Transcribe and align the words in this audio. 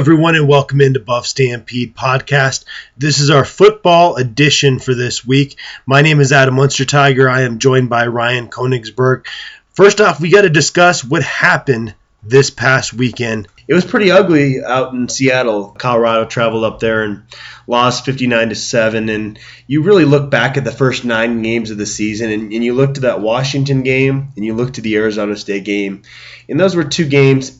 Everyone, 0.00 0.34
and 0.34 0.48
welcome 0.48 0.80
into 0.80 0.98
Buff 0.98 1.26
Stampede 1.26 1.94
Podcast. 1.94 2.64
This 2.96 3.18
is 3.18 3.28
our 3.28 3.44
football 3.44 4.16
edition 4.16 4.78
for 4.78 4.94
this 4.94 5.26
week. 5.26 5.58
My 5.84 6.00
name 6.00 6.20
is 6.20 6.32
Adam 6.32 6.56
Munsterteiger. 6.56 7.30
I 7.30 7.42
am 7.42 7.58
joined 7.58 7.90
by 7.90 8.06
Ryan 8.06 8.48
Koenigsberg. 8.48 9.26
First 9.74 10.00
off, 10.00 10.18
we 10.18 10.30
got 10.30 10.40
to 10.40 10.48
discuss 10.48 11.04
what 11.04 11.22
happened 11.22 11.94
this 12.22 12.48
past 12.48 12.94
weekend. 12.94 13.48
It 13.68 13.74
was 13.74 13.84
pretty 13.84 14.10
ugly 14.10 14.64
out 14.64 14.94
in 14.94 15.10
Seattle. 15.10 15.68
Colorado 15.68 16.24
traveled 16.24 16.64
up 16.64 16.80
there 16.80 17.02
and 17.02 17.24
lost 17.66 18.06
59 18.06 18.48
to 18.48 18.54
7 18.54 19.10
and 19.10 19.38
you 19.66 19.82
really 19.82 20.06
look 20.06 20.30
back 20.30 20.56
at 20.56 20.64
the 20.64 20.72
first 20.72 21.04
9 21.04 21.42
games 21.42 21.70
of 21.70 21.76
the 21.76 21.84
season 21.84 22.30
and, 22.30 22.54
and 22.54 22.64
you 22.64 22.72
look 22.72 22.94
to 22.94 23.02
that 23.02 23.20
Washington 23.20 23.82
game 23.82 24.28
and 24.34 24.46
you 24.46 24.54
look 24.54 24.72
to 24.72 24.80
the 24.80 24.96
Arizona 24.96 25.36
State 25.36 25.64
game. 25.64 26.02
And 26.48 26.58
those 26.58 26.74
were 26.74 26.84
two 26.84 27.06
games 27.06 27.58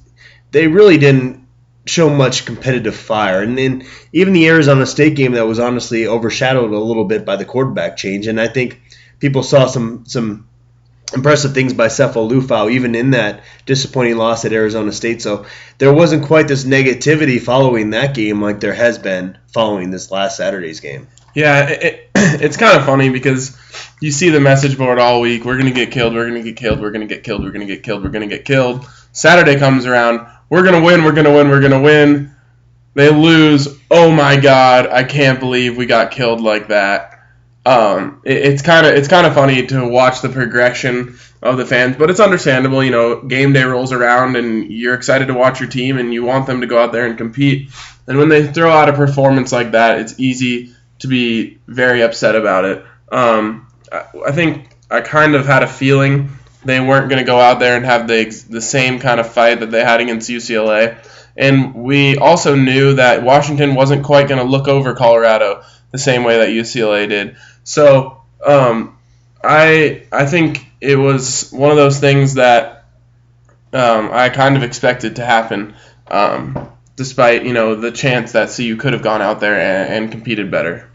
they 0.52 0.66
really 0.66 0.98
didn't 0.98 1.39
show 1.90 2.08
much 2.08 2.46
competitive 2.46 2.96
fire. 2.96 3.42
And 3.42 3.58
then 3.58 3.84
even 4.12 4.32
the 4.32 4.48
Arizona 4.48 4.86
State 4.86 5.16
game 5.16 5.32
that 5.32 5.46
was 5.46 5.58
honestly 5.58 6.06
overshadowed 6.06 6.70
a 6.70 6.78
little 6.78 7.04
bit 7.04 7.24
by 7.24 7.36
the 7.36 7.44
quarterback 7.44 7.96
change. 7.96 8.26
And 8.26 8.40
I 8.40 8.48
think 8.48 8.80
people 9.18 9.42
saw 9.42 9.66
some 9.66 10.04
some 10.06 10.48
impressive 11.12 11.52
things 11.54 11.74
by 11.74 11.88
Sefo 11.88 12.30
Liufau 12.30 12.70
even 12.70 12.94
in 12.94 13.10
that 13.10 13.42
disappointing 13.66 14.16
loss 14.16 14.44
at 14.44 14.52
Arizona 14.52 14.92
State. 14.92 15.20
So 15.20 15.46
there 15.78 15.92
wasn't 15.92 16.26
quite 16.26 16.48
this 16.48 16.64
negativity 16.64 17.40
following 17.40 17.90
that 17.90 18.14
game 18.14 18.40
like 18.40 18.60
there 18.60 18.74
has 18.74 18.98
been 18.98 19.36
following 19.48 19.90
this 19.90 20.10
last 20.10 20.36
Saturday's 20.36 20.80
game. 20.80 21.08
Yeah, 21.34 21.68
it, 21.68 21.82
it, 21.82 22.10
it's 22.42 22.56
kind 22.56 22.76
of 22.78 22.84
funny 22.84 23.10
because 23.10 23.56
you 24.00 24.10
see 24.10 24.30
the 24.30 24.40
message 24.40 24.78
board 24.78 24.98
all 24.98 25.20
week. 25.20 25.44
We're 25.44 25.58
gonna 25.58 25.70
get 25.70 25.90
killed. 25.90 26.14
We're 26.14 26.26
gonna 26.26 26.42
get 26.42 26.56
killed. 26.56 26.80
We're 26.80 26.92
gonna 26.92 27.06
get 27.06 27.24
killed. 27.24 27.42
We're 27.42 27.50
gonna 27.50 27.66
get 27.66 27.82
killed. 27.82 28.02
We're 28.02 28.10
gonna 28.10 28.26
get 28.26 28.44
killed. 28.44 28.86
Saturday 29.12 29.58
comes 29.58 29.86
around 29.86 30.26
we're 30.50 30.64
gonna 30.64 30.82
win, 30.82 31.04
we're 31.04 31.12
gonna 31.12 31.32
win, 31.32 31.48
we're 31.48 31.62
gonna 31.62 31.80
win. 31.80 32.34
They 32.94 33.08
lose. 33.08 33.68
Oh 33.90 34.10
my 34.10 34.36
God! 34.36 34.88
I 34.88 35.04
can't 35.04 35.40
believe 35.40 35.76
we 35.76 35.86
got 35.86 36.10
killed 36.10 36.40
like 36.40 36.68
that. 36.68 37.20
Um, 37.64 38.20
it, 38.24 38.36
it's 38.38 38.62
kind 38.62 38.86
of 38.86 38.94
it's 38.94 39.08
kind 39.08 39.26
of 39.26 39.34
funny 39.34 39.64
to 39.66 39.88
watch 39.88 40.22
the 40.22 40.28
progression 40.28 41.18
of 41.40 41.56
the 41.56 41.64
fans, 41.64 41.96
but 41.96 42.10
it's 42.10 42.20
understandable. 42.20 42.82
You 42.82 42.90
know, 42.90 43.22
game 43.22 43.52
day 43.52 43.62
rolls 43.62 43.92
around, 43.92 44.36
and 44.36 44.70
you're 44.70 44.94
excited 44.94 45.26
to 45.28 45.34
watch 45.34 45.60
your 45.60 45.68
team, 45.68 45.98
and 45.98 46.12
you 46.12 46.24
want 46.24 46.46
them 46.46 46.62
to 46.62 46.66
go 46.66 46.82
out 46.82 46.92
there 46.92 47.06
and 47.06 47.16
compete. 47.16 47.70
And 48.08 48.18
when 48.18 48.28
they 48.28 48.52
throw 48.52 48.70
out 48.70 48.88
a 48.88 48.92
performance 48.92 49.52
like 49.52 49.70
that, 49.70 50.00
it's 50.00 50.18
easy 50.18 50.74
to 50.98 51.06
be 51.06 51.58
very 51.68 52.02
upset 52.02 52.34
about 52.34 52.64
it. 52.64 52.84
Um, 53.12 53.68
I, 53.92 54.04
I 54.26 54.32
think 54.32 54.68
I 54.90 55.00
kind 55.00 55.36
of 55.36 55.46
had 55.46 55.62
a 55.62 55.68
feeling 55.68 56.30
they 56.64 56.80
weren't 56.80 57.08
going 57.08 57.18
to 57.20 57.24
go 57.24 57.38
out 57.38 57.58
there 57.58 57.76
and 57.76 57.84
have 57.84 58.06
the 58.06 58.24
the 58.48 58.60
same 58.60 58.98
kind 58.98 59.20
of 59.20 59.32
fight 59.32 59.60
that 59.60 59.70
they 59.70 59.84
had 59.84 60.00
against 60.00 60.28
UCLA. 60.28 60.98
And 61.36 61.74
we 61.74 62.18
also 62.18 62.54
knew 62.54 62.94
that 62.94 63.22
Washington 63.22 63.74
wasn't 63.74 64.04
quite 64.04 64.28
going 64.28 64.44
to 64.44 64.50
look 64.50 64.68
over 64.68 64.94
Colorado 64.94 65.62
the 65.90 65.98
same 65.98 66.24
way 66.24 66.38
that 66.38 66.48
UCLA 66.48 67.08
did. 67.08 67.36
So 67.64 68.22
um, 68.44 68.98
I 69.42 70.06
I 70.12 70.26
think 70.26 70.66
it 70.80 70.96
was 70.96 71.50
one 71.50 71.70
of 71.70 71.76
those 71.76 71.98
things 71.98 72.34
that 72.34 72.84
um, 73.72 74.10
I 74.12 74.28
kind 74.28 74.56
of 74.56 74.62
expected 74.62 75.16
to 75.16 75.24
happen, 75.24 75.74
um, 76.08 76.70
despite 76.96 77.44
you 77.44 77.52
know 77.52 77.74
the 77.74 77.92
chance 77.92 78.32
that 78.32 78.54
CU 78.54 78.76
could 78.76 78.92
have 78.92 79.02
gone 79.02 79.22
out 79.22 79.40
there 79.40 79.58
and, 79.58 80.04
and 80.04 80.12
competed 80.12 80.50
better. 80.50 80.90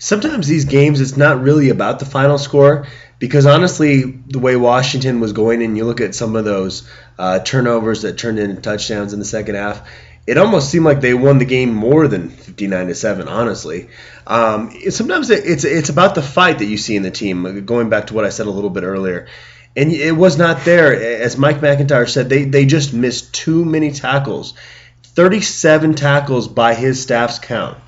Sometimes 0.00 0.46
these 0.46 0.64
games, 0.64 1.00
it's 1.00 1.16
not 1.16 1.42
really 1.42 1.70
about 1.70 1.98
the 1.98 2.04
final 2.04 2.38
score 2.38 2.86
because 3.18 3.46
honestly, 3.46 4.02
the 4.02 4.38
way 4.38 4.56
Washington 4.56 5.20
was 5.20 5.32
going, 5.32 5.62
and 5.62 5.76
you 5.76 5.84
look 5.84 6.00
at 6.00 6.14
some 6.14 6.36
of 6.36 6.44
those 6.44 6.88
uh, 7.18 7.40
turnovers 7.40 8.02
that 8.02 8.18
turned 8.18 8.38
into 8.38 8.60
touchdowns 8.60 9.12
in 9.12 9.18
the 9.18 9.24
second 9.24 9.56
half, 9.56 9.88
it 10.26 10.36
almost 10.36 10.70
seemed 10.70 10.84
like 10.84 11.00
they 11.00 11.14
won 11.14 11.38
the 11.38 11.44
game 11.44 11.72
more 11.74 12.06
than 12.06 12.28
59 12.28 12.88
to 12.88 12.94
seven. 12.94 13.28
Honestly, 13.28 13.88
um, 14.26 14.70
it, 14.72 14.92
sometimes 14.92 15.30
it, 15.30 15.44
it's 15.46 15.64
it's 15.64 15.88
about 15.88 16.14
the 16.14 16.22
fight 16.22 16.58
that 16.58 16.66
you 16.66 16.76
see 16.76 16.96
in 16.96 17.02
the 17.02 17.10
team. 17.10 17.64
Going 17.64 17.88
back 17.88 18.08
to 18.08 18.14
what 18.14 18.24
I 18.24 18.28
said 18.28 18.46
a 18.46 18.50
little 18.50 18.70
bit 18.70 18.84
earlier, 18.84 19.26
and 19.74 19.90
it 19.90 20.12
was 20.12 20.38
not 20.38 20.64
there. 20.64 20.94
As 21.22 21.36
Mike 21.36 21.62
MacIntyre 21.62 22.06
said, 22.06 22.28
they 22.28 22.44
they 22.44 22.66
just 22.66 22.92
missed 22.92 23.34
too 23.34 23.64
many 23.64 23.90
tackles, 23.90 24.54
37 25.02 25.94
tackles 25.94 26.46
by 26.46 26.74
his 26.74 27.02
staff's 27.02 27.38
count. 27.38 27.78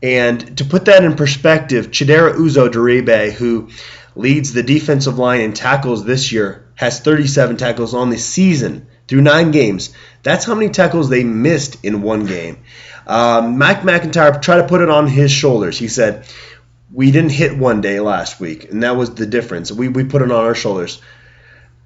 And 0.00 0.58
to 0.58 0.64
put 0.64 0.84
that 0.84 1.02
in 1.02 1.16
perspective, 1.16 1.90
Chidera 1.90 2.34
Uzo-Diribe, 2.34 3.32
who 3.32 3.70
leads 4.18 4.52
the 4.52 4.64
defensive 4.64 5.16
line 5.16 5.40
in 5.40 5.52
tackles 5.52 6.04
this 6.04 6.32
year, 6.32 6.66
has 6.74 7.00
37 7.00 7.56
tackles 7.56 7.94
on 7.94 8.10
the 8.10 8.18
season 8.18 8.88
through 9.06 9.22
nine 9.22 9.52
games. 9.52 9.94
That's 10.24 10.44
how 10.44 10.56
many 10.56 10.70
tackles 10.70 11.08
they 11.08 11.22
missed 11.22 11.84
in 11.84 12.02
one 12.02 12.26
game. 12.26 12.58
Um, 13.06 13.58
Mike 13.58 13.84
MacIntyre 13.84 14.40
tried 14.40 14.62
to 14.62 14.68
put 14.68 14.82
it 14.82 14.90
on 14.90 15.06
his 15.06 15.30
shoulders. 15.30 15.78
He 15.78 15.86
said, 15.86 16.26
We 16.92 17.12
didn't 17.12 17.30
hit 17.30 17.56
one 17.56 17.80
day 17.80 18.00
last 18.00 18.40
week, 18.40 18.70
and 18.70 18.82
that 18.82 18.96
was 18.96 19.14
the 19.14 19.24
difference. 19.24 19.70
We, 19.70 19.86
we 19.86 20.04
put 20.04 20.20
it 20.20 20.32
on 20.32 20.44
our 20.44 20.54
shoulders. 20.54 21.00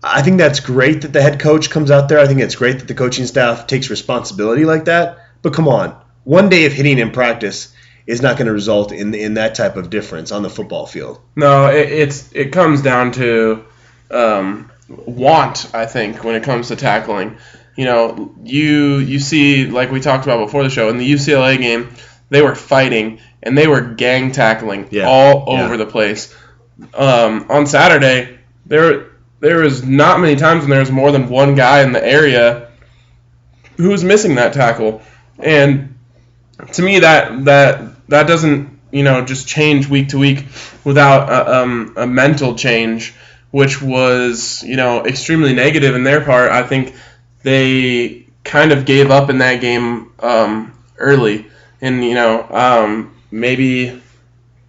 I 0.02 0.22
think 0.22 0.38
that's 0.38 0.60
great 0.60 1.02
that 1.02 1.12
the 1.12 1.22
head 1.22 1.38
coach 1.38 1.70
comes 1.70 1.90
out 1.90 2.08
there. 2.08 2.18
I 2.18 2.26
think 2.26 2.40
it's 2.40 2.56
great 2.56 2.78
that 2.78 2.88
the 2.88 2.94
coaching 2.94 3.26
staff 3.26 3.66
takes 3.66 3.90
responsibility 3.90 4.64
like 4.64 4.86
that. 4.86 5.18
But 5.42 5.52
come 5.52 5.68
on, 5.68 5.94
one 6.24 6.48
day 6.48 6.64
of 6.64 6.72
hitting 6.72 6.98
in 6.98 7.10
practice 7.10 7.72
is 8.06 8.20
not 8.22 8.36
going 8.36 8.46
to 8.46 8.52
result 8.52 8.92
in 8.92 9.14
in 9.14 9.34
that 9.34 9.54
type 9.54 9.76
of 9.76 9.90
difference 9.90 10.32
on 10.32 10.42
the 10.42 10.50
football 10.50 10.86
field. 10.86 11.20
No, 11.36 11.68
it, 11.68 11.90
it's 11.90 12.32
it 12.32 12.52
comes 12.52 12.82
down 12.82 13.12
to 13.12 13.64
um, 14.10 14.70
want. 14.88 15.72
I 15.74 15.86
think 15.86 16.24
when 16.24 16.34
it 16.34 16.42
comes 16.42 16.68
to 16.68 16.76
tackling, 16.76 17.38
you 17.76 17.84
know, 17.84 18.34
you 18.42 18.98
you 18.98 19.18
see 19.18 19.66
like 19.66 19.90
we 19.90 20.00
talked 20.00 20.24
about 20.24 20.44
before 20.44 20.62
the 20.62 20.70
show 20.70 20.88
in 20.88 20.98
the 20.98 21.10
UCLA 21.10 21.58
game, 21.58 21.94
they 22.28 22.42
were 22.42 22.54
fighting 22.54 23.20
and 23.42 23.56
they 23.56 23.66
were 23.66 23.80
gang 23.80 24.32
tackling 24.32 24.88
yeah. 24.90 25.06
all 25.06 25.44
over 25.48 25.74
yeah. 25.74 25.76
the 25.76 25.86
place. 25.86 26.34
Um, 26.94 27.46
on 27.48 27.66
Saturday, 27.66 28.38
there 28.66 29.10
there 29.40 29.58
was 29.58 29.84
not 29.84 30.20
many 30.20 30.36
times 30.36 30.62
when 30.62 30.70
there 30.70 30.80
was 30.80 30.90
more 30.90 31.12
than 31.12 31.28
one 31.28 31.54
guy 31.54 31.82
in 31.82 31.92
the 31.92 32.04
area 32.04 32.70
who 33.76 33.88
was 33.88 34.04
missing 34.04 34.36
that 34.36 34.52
tackle, 34.52 35.02
and 35.38 35.91
to 36.72 36.82
me 36.82 37.00
that 37.00 37.44
that 37.44 38.08
that 38.08 38.26
doesn't 38.26 38.78
you 38.90 39.02
know 39.02 39.24
just 39.24 39.48
change 39.48 39.88
week 39.88 40.08
to 40.08 40.18
week 40.18 40.46
without 40.84 41.28
a, 41.28 41.60
um, 41.60 41.94
a 41.96 42.06
mental 42.06 42.54
change, 42.54 43.14
which 43.50 43.80
was 43.80 44.62
you 44.62 44.76
know 44.76 45.04
extremely 45.04 45.54
negative 45.54 45.94
in 45.94 46.04
their 46.04 46.20
part. 46.24 46.50
I 46.50 46.62
think 46.62 46.94
they 47.42 48.26
kind 48.44 48.72
of 48.72 48.84
gave 48.84 49.10
up 49.10 49.30
in 49.30 49.38
that 49.38 49.60
game 49.60 50.12
um, 50.20 50.72
early, 50.98 51.46
and 51.80 52.04
you 52.04 52.14
know 52.14 52.46
um, 52.50 53.14
maybe 53.30 54.00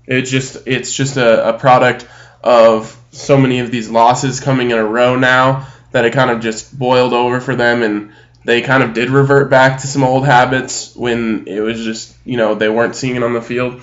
it's 0.05 0.29
just 0.29 0.57
it's 0.65 0.93
just 0.95 1.17
a, 1.17 1.49
a 1.49 1.59
product 1.59 2.07
of 2.43 2.97
so 3.11 3.37
many 3.37 3.59
of 3.59 3.71
these 3.71 3.89
losses 3.89 4.39
coming 4.39 4.71
in 4.71 4.77
a 4.77 4.83
row 4.83 5.15
now 5.15 5.67
that 5.91 6.05
it 6.05 6.13
kind 6.13 6.31
of 6.31 6.41
just 6.41 6.77
boiled 6.77 7.13
over 7.13 7.39
for 7.39 7.55
them 7.55 7.83
and 7.83 8.11
they 8.45 8.61
kind 8.61 8.83
of 8.83 8.93
did 8.93 9.09
revert 9.09 9.49
back 9.49 9.81
to 9.81 9.87
some 9.87 10.03
old 10.03 10.25
habits 10.25 10.95
when 10.95 11.47
it 11.47 11.61
was 11.61 11.83
just 11.83 12.15
you 12.25 12.37
know 12.37 12.55
they 12.55 12.69
weren't 12.69 12.95
seeing 12.95 13.15
it 13.15 13.23
on 13.23 13.33
the 13.33 13.41
field. 13.41 13.81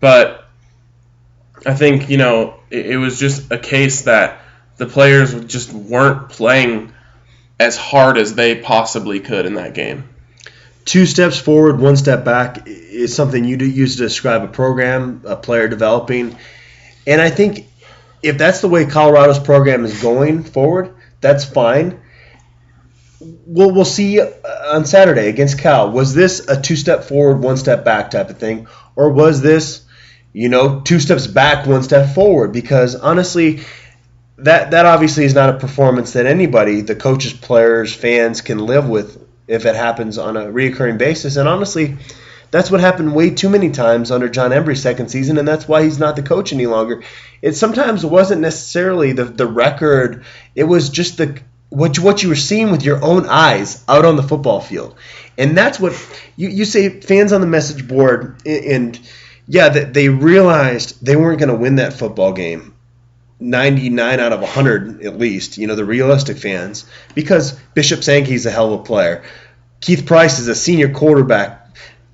But 0.00 0.44
i 1.66 1.74
think 1.74 2.08
you 2.08 2.18
know 2.18 2.54
it, 2.70 2.86
it 2.86 2.96
was 2.98 3.18
just 3.18 3.50
a 3.50 3.58
case 3.58 4.02
that 4.02 4.40
the 4.76 4.86
players 4.86 5.34
just 5.46 5.72
weren't 5.72 6.28
playing 6.28 6.92
as 7.58 7.76
hard 7.76 8.16
as 8.16 8.34
they 8.34 8.54
possibly 8.54 9.18
could 9.18 9.44
in 9.44 9.54
that 9.54 9.74
game. 9.74 10.08
Two 10.84 11.04
steps 11.04 11.38
forward 11.38 11.80
one 11.80 11.96
step 11.96 12.24
back 12.24 12.62
is 12.66 13.14
something 13.14 13.44
you 13.44 13.56
use 13.56 13.96
to 13.96 14.02
describe 14.02 14.44
a 14.44 14.48
program 14.48 15.22
a 15.24 15.36
player 15.36 15.68
developing. 15.68 16.36
And 17.06 17.20
i 17.20 17.30
think 17.30 17.66
if 18.22 18.38
that's 18.38 18.60
the 18.60 18.68
way 18.68 18.84
colorado's 18.84 19.38
program 19.38 19.84
is 19.84 20.02
going 20.02 20.42
forward 20.42 20.94
that's 21.20 21.44
fine 21.44 22.00
we'll 23.20 23.72
we'll 23.72 23.84
see 23.84 24.20
uh, 24.20 24.30
on 24.72 24.84
Saturday 24.84 25.28
against 25.28 25.58
Cal. 25.58 25.90
Was 25.90 26.14
this 26.14 26.48
a 26.48 26.60
two 26.60 26.76
step 26.76 27.04
forward, 27.04 27.40
one 27.40 27.56
step 27.56 27.84
back 27.84 28.10
type 28.10 28.30
of 28.30 28.38
thing, 28.38 28.68
or 28.96 29.10
was 29.10 29.40
this, 29.40 29.84
you 30.32 30.48
know, 30.48 30.80
two 30.80 31.00
steps 31.00 31.26
back, 31.26 31.66
one 31.66 31.82
step 31.82 32.14
forward? 32.14 32.52
Because 32.52 32.94
honestly, 32.94 33.60
that 34.38 34.70
that 34.72 34.86
obviously 34.86 35.24
is 35.24 35.34
not 35.34 35.50
a 35.50 35.58
performance 35.58 36.12
that 36.12 36.26
anybody, 36.26 36.80
the 36.82 36.94
coaches, 36.94 37.32
players, 37.32 37.94
fans, 37.94 38.40
can 38.40 38.58
live 38.58 38.88
with 38.88 39.24
if 39.46 39.66
it 39.66 39.74
happens 39.74 40.18
on 40.18 40.36
a 40.36 40.46
reoccurring 40.46 40.98
basis. 40.98 41.36
And 41.36 41.48
honestly. 41.48 41.96
That's 42.50 42.70
what 42.70 42.80
happened 42.80 43.14
way 43.14 43.28
too 43.28 43.50
many 43.50 43.68
times 43.68 44.10
under 44.10 44.26
John 44.26 44.54
Embree's 44.54 44.80
second 44.80 45.10
season, 45.10 45.36
and 45.36 45.46
that's 45.46 45.68
why 45.68 45.82
he's 45.82 45.98
not 45.98 46.16
the 46.16 46.22
coach 46.22 46.50
any 46.50 46.64
longer. 46.64 47.02
It 47.42 47.56
sometimes 47.56 48.06
wasn't 48.06 48.40
necessarily 48.40 49.12
the, 49.12 49.24
the 49.26 49.46
record; 49.46 50.24
it 50.54 50.64
was 50.64 50.88
just 50.88 51.18
the 51.18 51.42
what 51.70 51.96
you, 51.96 52.02
what 52.02 52.22
you 52.22 52.28
were 52.28 52.36
seeing 52.36 52.70
with 52.70 52.82
your 52.82 53.02
own 53.04 53.26
eyes 53.26 53.84
out 53.88 54.04
on 54.04 54.16
the 54.16 54.22
football 54.22 54.60
field. 54.60 54.94
And 55.36 55.56
that's 55.56 55.78
what 55.78 55.92
you, 56.36 56.48
you 56.48 56.64
say 56.64 57.00
fans 57.00 57.32
on 57.32 57.40
the 57.40 57.46
message 57.46 57.86
board 57.86 58.40
and 58.46 58.98
yeah, 59.46 59.68
that 59.68 59.94
they 59.94 60.08
realized 60.08 61.04
they 61.04 61.16
weren't 61.16 61.38
going 61.38 61.48
to 61.48 61.54
win 61.54 61.76
that 61.76 61.94
football 61.94 62.32
game. 62.32 62.74
99 63.40 64.20
out 64.20 64.32
of 64.32 64.40
100 64.40 65.04
at 65.04 65.16
least, 65.16 65.58
you 65.58 65.68
know, 65.68 65.76
the 65.76 65.84
realistic 65.84 66.38
fans 66.38 66.84
because 67.14 67.52
Bishop 67.72 68.02
Sankey's 68.02 68.46
a 68.46 68.50
hell 68.50 68.74
of 68.74 68.80
a 68.80 68.82
player. 68.82 69.22
Keith 69.80 70.06
Price 70.06 70.40
is 70.40 70.48
a 70.48 70.56
senior 70.56 70.92
quarterback. 70.92 71.66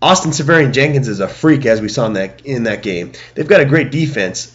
Austin 0.02 0.32
Seferian-Jenkins 0.32 1.08
is 1.08 1.20
a 1.20 1.28
freak, 1.28 1.64
as 1.64 1.80
we 1.80 1.88
saw 1.88 2.04
in 2.04 2.12
that 2.12 2.44
in 2.44 2.64
that 2.64 2.82
game. 2.82 3.12
They've 3.34 3.48
got 3.48 3.62
a 3.62 3.64
great 3.64 3.90
defense. 3.90 4.54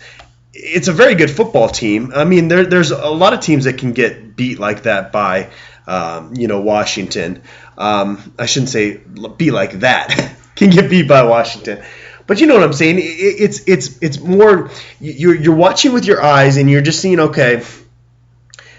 It's 0.54 0.88
a 0.88 0.94
very 0.94 1.16
good 1.16 1.30
football 1.30 1.70
team. 1.70 2.12
I 2.16 2.24
mean, 2.26 2.48
there, 2.48 2.66
there's 2.66 2.92
a 2.92 3.10
lot 3.10 3.34
of 3.34 3.40
teams 3.40 3.66
that 3.66 3.78
can 3.78 3.94
get 3.94 4.36
beat 4.36 4.60
like 4.60 4.84
that 4.84 5.12
by, 5.12 5.52
um, 5.88 6.36
you 6.36 6.48
know, 6.48 6.62
Washington. 6.62 7.44
Um, 7.78 8.34
I 8.38 8.46
shouldn't 8.46 8.70
say 8.70 8.98
be 9.38 9.52
like 9.52 9.82
that. 9.82 10.36
can 10.56 10.70
get 10.70 10.90
beat 10.90 11.08
by 11.08 11.24
Washington. 11.24 11.84
But 12.28 12.40
you 12.40 12.46
know 12.46 12.54
what 12.54 12.64
I'm 12.64 12.74
saying? 12.74 12.98
It's 13.00 13.68
it's 13.68 13.98
it's 14.04 14.20
more 14.20 14.70
you're 15.00 15.34
you're 15.34 15.56
watching 15.56 15.94
with 15.94 16.06
your 16.06 16.22
eyes 16.22 16.58
and 16.58 16.70
you're 16.70 16.84
just 16.84 17.02
seeing 17.02 17.20
okay. 17.20 17.64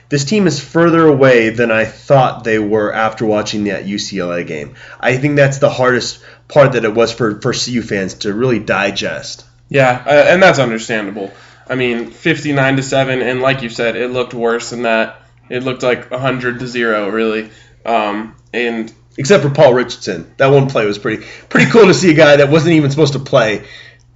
This 0.09 0.25
team 0.25 0.47
is 0.47 0.63
further 0.63 1.07
away 1.07 1.51
than 1.51 1.73
I 1.73 1.85
thought 1.85 2.45
they 2.45 2.61
were 2.61 2.93
after 2.93 3.27
watching 3.27 3.65
that 3.65 3.87
UCLA 3.87 4.47
game. 4.47 4.75
I 5.01 5.17
think 5.17 5.35
that's 5.35 5.59
the 5.59 5.71
hardest 5.71 6.23
part 6.47 6.73
that 6.73 6.85
it 6.85 6.95
was 6.95 7.13
for 7.13 7.41
for 7.41 7.53
CU 7.53 7.83
fans 7.83 8.15
to 8.23 8.33
really 8.33 8.61
digest. 8.61 9.45
Yeah, 9.69 10.01
uh, 10.07 10.11
and 10.11 10.41
that's 10.41 10.61
understandable. 10.61 11.33
I 11.71 11.77
mean, 11.77 12.11
59 12.11 12.77
to 12.77 12.83
7 12.83 13.23
and 13.23 13.41
like 13.41 13.63
you 13.63 13.69
said, 13.71 13.97
it 13.97 14.11
looked 14.11 14.35
worse 14.35 14.71
than 14.71 14.83
that. 14.83 15.23
It 15.49 15.63
looked 15.63 15.83
like 15.83 16.11
100 16.11 16.59
to 16.61 16.67
0 16.67 17.09
really. 17.11 17.51
Um, 17.87 18.35
and 18.53 18.93
except 19.17 19.43
for 19.43 19.51
Paul 19.51 19.75
Richardson. 19.75 20.33
That 20.37 20.49
one 20.49 20.69
play 20.69 20.87
was 20.87 20.99
pretty 20.99 21.25
pretty 21.49 21.71
cool 21.71 21.87
to 21.87 21.95
see 21.95 22.11
a 22.11 22.15
guy 22.15 22.37
that 22.37 22.51
wasn't 22.51 22.75
even 22.75 22.91
supposed 22.91 23.13
to 23.13 23.19
play 23.21 23.67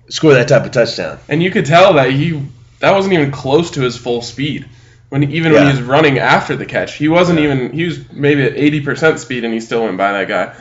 score 0.09 0.35
that 0.35 0.49
type 0.49 0.65
of 0.65 0.73
touchdown. 0.73 1.19
And 1.29 1.43
you 1.43 1.51
could 1.51 1.67
tell 1.67 1.95
that 1.95 2.11
he 2.11 2.43
that 2.81 2.93
wasn't 2.93 3.15
even 3.15 3.31
close 3.31 3.73
to 3.73 3.83
his 3.83 3.97
full 3.97 4.23
speed. 4.23 4.69
When 5.11 5.23
even 5.23 5.53
yeah. 5.53 5.59
when 5.59 5.67
he 5.69 5.79
was 5.79 5.83
running 5.83 6.19
after 6.19 6.57
the 6.57 6.67
catch, 6.67 6.95
he 6.95 7.09
wasn't 7.09 7.39
yeah. 7.39 7.53
even 7.53 7.73
he 7.73 7.85
was 7.85 8.11
maybe 8.11 8.43
at 8.43 8.55
80% 8.55 9.19
speed 9.19 9.45
and 9.45 9.55
he 9.55 9.61
still 9.61 9.85
went 9.85 9.97
by 9.97 10.13
that 10.13 10.29
guy. 10.29 10.57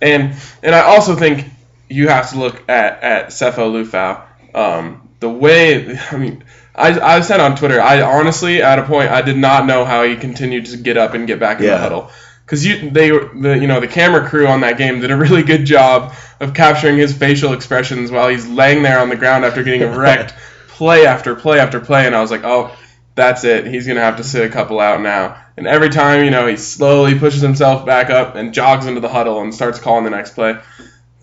And 0.00 0.34
and 0.62 0.74
I 0.74 0.80
also 0.80 1.14
think 1.14 1.46
you 1.88 2.08
have 2.08 2.30
to 2.30 2.38
look 2.38 2.68
at 2.68 3.02
at 3.02 3.26
Sefo 3.28 3.70
Liufau. 3.72 4.24
Um, 4.54 5.07
the 5.20 5.28
way 5.28 5.98
I 6.10 6.16
mean 6.16 6.44
I, 6.78 7.16
I 7.16 7.20
said 7.22 7.40
on 7.40 7.56
Twitter, 7.56 7.80
I 7.80 8.02
honestly, 8.02 8.62
at 8.62 8.78
a 8.78 8.84
point, 8.84 9.10
I 9.10 9.22
did 9.22 9.36
not 9.36 9.66
know 9.66 9.84
how 9.84 10.04
he 10.04 10.16
continued 10.16 10.66
to 10.66 10.76
get 10.76 10.96
up 10.96 11.14
and 11.14 11.26
get 11.26 11.40
back 11.40 11.58
in 11.58 11.64
yeah. 11.64 11.72
the 11.72 11.78
huddle. 11.78 12.10
Because 12.44 12.64
you 12.64 12.90
they 12.90 13.10
the 13.10 13.58
you 13.60 13.66
know 13.66 13.80
the 13.80 13.88
camera 13.88 14.26
crew 14.26 14.46
on 14.46 14.62
that 14.62 14.78
game 14.78 15.00
did 15.00 15.10
a 15.10 15.16
really 15.24 15.42
good 15.42 15.66
job 15.66 16.14
of 16.40 16.54
capturing 16.54 16.96
his 16.96 17.14
facial 17.14 17.52
expressions 17.52 18.10
while 18.10 18.28
he's 18.28 18.46
laying 18.46 18.82
there 18.82 19.00
on 19.00 19.08
the 19.08 19.16
ground 19.16 19.44
after 19.44 19.62
getting 19.62 19.82
wrecked 19.96 20.32
play 20.68 21.04
after 21.04 21.34
play 21.34 21.58
after 21.58 21.80
play. 21.80 22.06
And 22.06 22.14
I 22.14 22.22
was 22.22 22.30
like 22.30 22.44
oh 22.44 22.74
that's 23.14 23.44
it. 23.44 23.66
He's 23.66 23.86
gonna 23.86 24.00
have 24.00 24.16
to 24.16 24.24
sit 24.24 24.48
a 24.48 24.52
couple 24.52 24.80
out 24.80 25.02
now. 25.02 25.42
And 25.58 25.66
every 25.66 25.90
time 25.90 26.24
you 26.24 26.30
know 26.30 26.46
he 26.46 26.56
slowly 26.56 27.18
pushes 27.18 27.42
himself 27.42 27.84
back 27.84 28.08
up 28.08 28.34
and 28.34 28.54
jogs 28.54 28.86
into 28.86 29.00
the 29.00 29.10
huddle 29.10 29.42
and 29.42 29.54
starts 29.54 29.78
calling 29.78 30.04
the 30.04 30.10
next 30.10 30.34
play. 30.34 30.58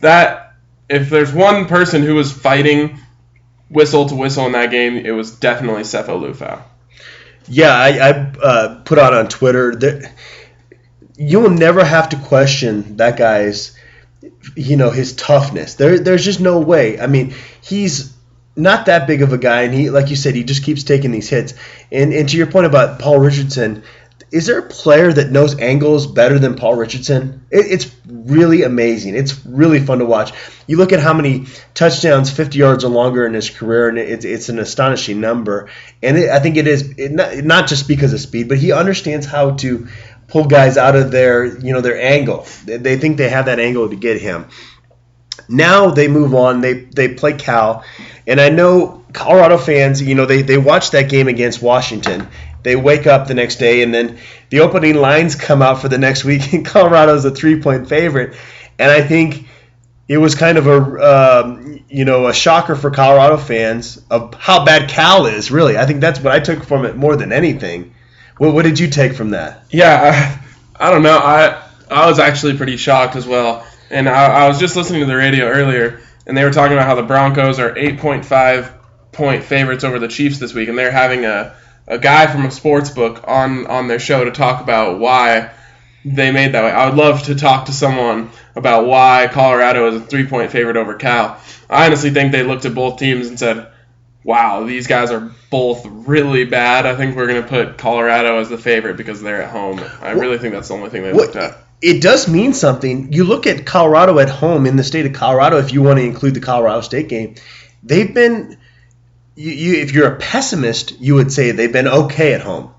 That 0.01 0.53
if 0.89 1.09
there's 1.09 1.33
one 1.33 1.65
person 1.65 2.03
who 2.03 2.13
was 2.13 2.31
fighting 2.31 2.99
whistle 3.69 4.07
to 4.07 4.15
whistle 4.15 4.45
in 4.45 4.51
that 4.53 4.71
game 4.71 4.97
it 4.97 5.11
was 5.11 5.31
definitely 5.31 5.83
Sefo 5.83 6.19
Liufau. 6.19 6.61
Yeah, 7.47 7.73
I, 7.73 7.89
I 7.89 8.09
uh, 8.41 8.81
put 8.83 8.97
out 8.97 9.13
on 9.13 9.27
Twitter 9.27 9.75
that 9.75 10.11
you 11.17 11.39
will 11.39 11.51
never 11.51 11.83
have 11.83 12.09
to 12.09 12.17
question 12.17 12.97
that 12.97 13.17
guy's 13.17 13.77
you 14.55 14.77
know 14.77 14.89
his 14.89 15.13
toughness. 15.13 15.75
There 15.75 15.99
there's 15.99 16.25
just 16.25 16.39
no 16.39 16.59
way. 16.59 16.99
I 16.99 17.07
mean, 17.07 17.33
he's 17.61 18.15
not 18.55 18.85
that 18.85 19.05
big 19.05 19.21
of 19.21 19.33
a 19.33 19.37
guy 19.37 19.63
and 19.63 19.73
he 19.73 19.89
like 19.89 20.09
you 20.09 20.15
said 20.15 20.33
he 20.33 20.43
just 20.43 20.63
keeps 20.63 20.83
taking 20.83 21.11
these 21.11 21.29
hits. 21.29 21.53
And 21.91 22.13
and 22.13 22.27
to 22.29 22.37
your 22.37 22.47
point 22.47 22.65
about 22.65 22.99
Paul 22.99 23.19
Richardson, 23.19 23.83
is 24.35 24.47
there 24.47 24.59
a 24.59 24.63
player 24.63 25.13
that 25.13 25.31
knows 25.31 25.57
angles 25.61 26.05
better 26.05 26.37
than 26.37 26.55
Paul 26.55 26.75
Richardson? 26.75 27.45
It, 27.49 27.67
it's 27.71 27.95
really 28.05 28.63
amazing. 28.63 29.15
It's 29.15 29.45
really 29.45 29.79
fun 29.79 29.99
to 29.99 30.05
watch. 30.05 30.33
You 30.67 30.75
look 30.75 30.91
at 30.91 30.99
how 30.99 31.13
many 31.13 31.45
touchdowns, 31.73 32.29
50 32.29 32.57
yards 32.57 32.83
or 32.83 32.89
longer 32.89 33.25
in 33.25 33.33
his 33.33 33.49
career, 33.49 33.87
and 33.87 33.97
it's, 33.97 34.25
it's 34.25 34.49
an 34.49 34.59
astonishing 34.59 35.21
number. 35.21 35.69
And 36.03 36.17
it, 36.17 36.29
I 36.29 36.39
think 36.39 36.57
it 36.57 36.67
is 36.67 36.95
it 36.97 37.13
not, 37.13 37.37
not 37.45 37.69
just 37.69 37.87
because 37.87 38.11
of 38.11 38.19
speed, 38.19 38.49
but 38.49 38.57
he 38.57 38.73
understands 38.73 39.25
how 39.25 39.51
to 39.51 39.87
pull 40.27 40.43
guys 40.43 40.75
out 40.75 40.97
of 40.97 41.11
their 41.11 41.45
you 41.45 41.71
know 41.71 41.79
their 41.79 42.01
angle. 42.01 42.45
They 42.65 42.97
think 42.97 43.15
they 43.15 43.29
have 43.29 43.45
that 43.45 43.61
angle 43.61 43.89
to 43.89 43.95
get 43.95 44.19
him. 44.19 44.47
Now 45.47 45.91
they 45.91 46.09
move 46.09 46.35
on. 46.35 46.59
They 46.59 46.73
they 46.73 47.13
play 47.13 47.37
Cal, 47.37 47.85
and 48.27 48.41
I 48.41 48.49
know 48.49 49.04
Colorado 49.15 49.57
fans. 49.57 50.01
You 50.01 50.15
know 50.15 50.25
they 50.25 50.41
they 50.41 50.57
watch 50.57 50.91
that 50.91 51.09
game 51.09 51.27
against 51.27 51.61
Washington. 51.61 52.27
They 52.61 52.75
wake 52.75 53.07
up 53.07 53.27
the 53.27 53.33
next 53.33 53.55
day, 53.57 53.83
and 53.83 53.93
then 53.93 54.17
the 54.49 54.61
opening 54.61 54.95
lines 54.95 55.35
come 55.35 55.61
out 55.61 55.81
for 55.81 55.89
the 55.89 55.97
next 55.97 56.23
week, 56.23 56.53
and 56.53 56.65
Colorado's 56.65 57.25
a 57.25 57.31
three 57.31 57.61
point 57.61 57.89
favorite. 57.89 58.37
And 58.77 58.91
I 58.91 59.01
think 59.01 59.47
it 60.07 60.17
was 60.17 60.35
kind 60.35 60.57
of 60.57 60.67
a 60.67 61.43
um, 61.43 61.83
you 61.89 62.05
know 62.05 62.27
a 62.27 62.33
shocker 62.33 62.75
for 62.75 62.91
Colorado 62.91 63.37
fans 63.37 64.01
of 64.11 64.33
how 64.35 64.65
bad 64.65 64.89
Cal 64.89 65.25
is. 65.25 65.49
Really, 65.49 65.77
I 65.77 65.85
think 65.85 66.01
that's 66.01 66.19
what 66.19 66.33
I 66.33 66.39
took 66.39 66.63
from 66.63 66.85
it 66.85 66.95
more 66.95 67.15
than 67.15 67.31
anything. 67.31 67.93
What, 68.37 68.53
what 68.53 68.63
did 68.63 68.79
you 68.79 68.89
take 68.89 69.13
from 69.13 69.31
that? 69.31 69.63
Yeah, 69.69 70.39
I, 70.77 70.87
I 70.87 70.91
don't 70.91 71.03
know. 71.03 71.17
I 71.17 71.63
I 71.89 72.07
was 72.07 72.19
actually 72.19 72.57
pretty 72.57 72.77
shocked 72.77 73.15
as 73.15 73.25
well. 73.25 73.65
And 73.89 74.09
I, 74.09 74.45
I 74.45 74.47
was 74.47 74.59
just 74.59 74.75
listening 74.75 75.01
to 75.01 75.05
the 75.05 75.15
radio 75.15 75.45
earlier, 75.45 76.01
and 76.25 76.35
they 76.35 76.43
were 76.43 76.51
talking 76.51 76.73
about 76.73 76.87
how 76.87 76.95
the 76.95 77.03
Broncos 77.03 77.59
are 77.59 77.71
8.5 77.73 78.73
point 79.15 79.43
favorites 79.43 79.83
over 79.83 79.99
the 79.99 80.07
Chiefs 80.07 80.39
this 80.39 80.53
week, 80.53 80.69
and 80.69 80.77
they're 80.77 80.91
having 80.91 81.25
a, 81.25 81.55
a 81.87 81.97
guy 81.97 82.27
from 82.27 82.45
a 82.45 82.51
sports 82.51 82.89
book 82.89 83.23
on 83.27 83.67
on 83.67 83.87
their 83.87 83.99
show 83.99 84.23
to 84.25 84.31
talk 84.31 84.61
about 84.61 84.99
why 84.99 85.51
they 86.05 86.31
made 86.31 86.53
that 86.53 86.63
way. 86.63 86.71
I 86.71 86.87
would 86.87 86.97
love 86.97 87.23
to 87.23 87.35
talk 87.35 87.65
to 87.65 87.73
someone 87.73 88.29
about 88.55 88.85
why 88.85 89.27
Colorado 89.31 89.87
is 89.87 89.95
a 89.95 90.05
three 90.05 90.27
point 90.27 90.51
favorite 90.51 90.77
over 90.77 90.93
Cal. 90.93 91.39
I 91.69 91.87
honestly 91.87 92.11
think 92.11 92.31
they 92.31 92.43
looked 92.43 92.65
at 92.65 92.75
both 92.75 92.99
teams 92.99 93.27
and 93.27 93.39
said, 93.39 93.67
wow, 94.23 94.63
these 94.65 94.87
guys 94.87 95.11
are 95.11 95.31
both 95.49 95.85
really 95.85 96.45
bad. 96.45 96.85
I 96.85 96.95
think 96.95 97.15
we're 97.15 97.27
going 97.27 97.41
to 97.41 97.47
put 97.47 97.77
Colorado 97.77 98.39
as 98.39 98.49
the 98.49 98.57
favorite 98.57 98.97
because 98.97 99.21
they're 99.21 99.43
at 99.43 99.51
home. 99.51 99.79
I 100.01 100.11
really 100.11 100.37
think 100.37 100.53
that's 100.53 100.67
the 100.67 100.73
only 100.73 100.89
thing 100.89 101.03
they 101.03 101.13
looked 101.13 101.35
at. 101.35 101.57
It 101.81 102.01
does 102.01 102.27
mean 102.27 102.53
something. 102.53 103.11
You 103.13 103.23
look 103.23 103.45
at 103.45 103.65
Colorado 103.65 104.19
at 104.19 104.29
home 104.29 104.65
in 104.65 104.75
the 104.75 104.83
state 104.83 105.05
of 105.05 105.13
Colorado, 105.13 105.57
if 105.57 105.73
you 105.73 105.81
want 105.81 105.99
to 105.99 106.03
include 106.03 106.33
the 106.33 106.39
Colorado 106.39 106.81
State 106.81 107.09
game, 107.09 107.35
they've 107.83 108.13
been. 108.13 108.57
You, 109.35 109.51
you, 109.51 109.81
if 109.81 109.93
you're 109.93 110.07
a 110.07 110.17
pessimist, 110.17 110.99
you 110.99 111.15
would 111.15 111.31
say 111.31 111.51
they've 111.51 111.71
been 111.71 111.87
okay 111.87 112.33
at 112.33 112.41
home. 112.41 112.73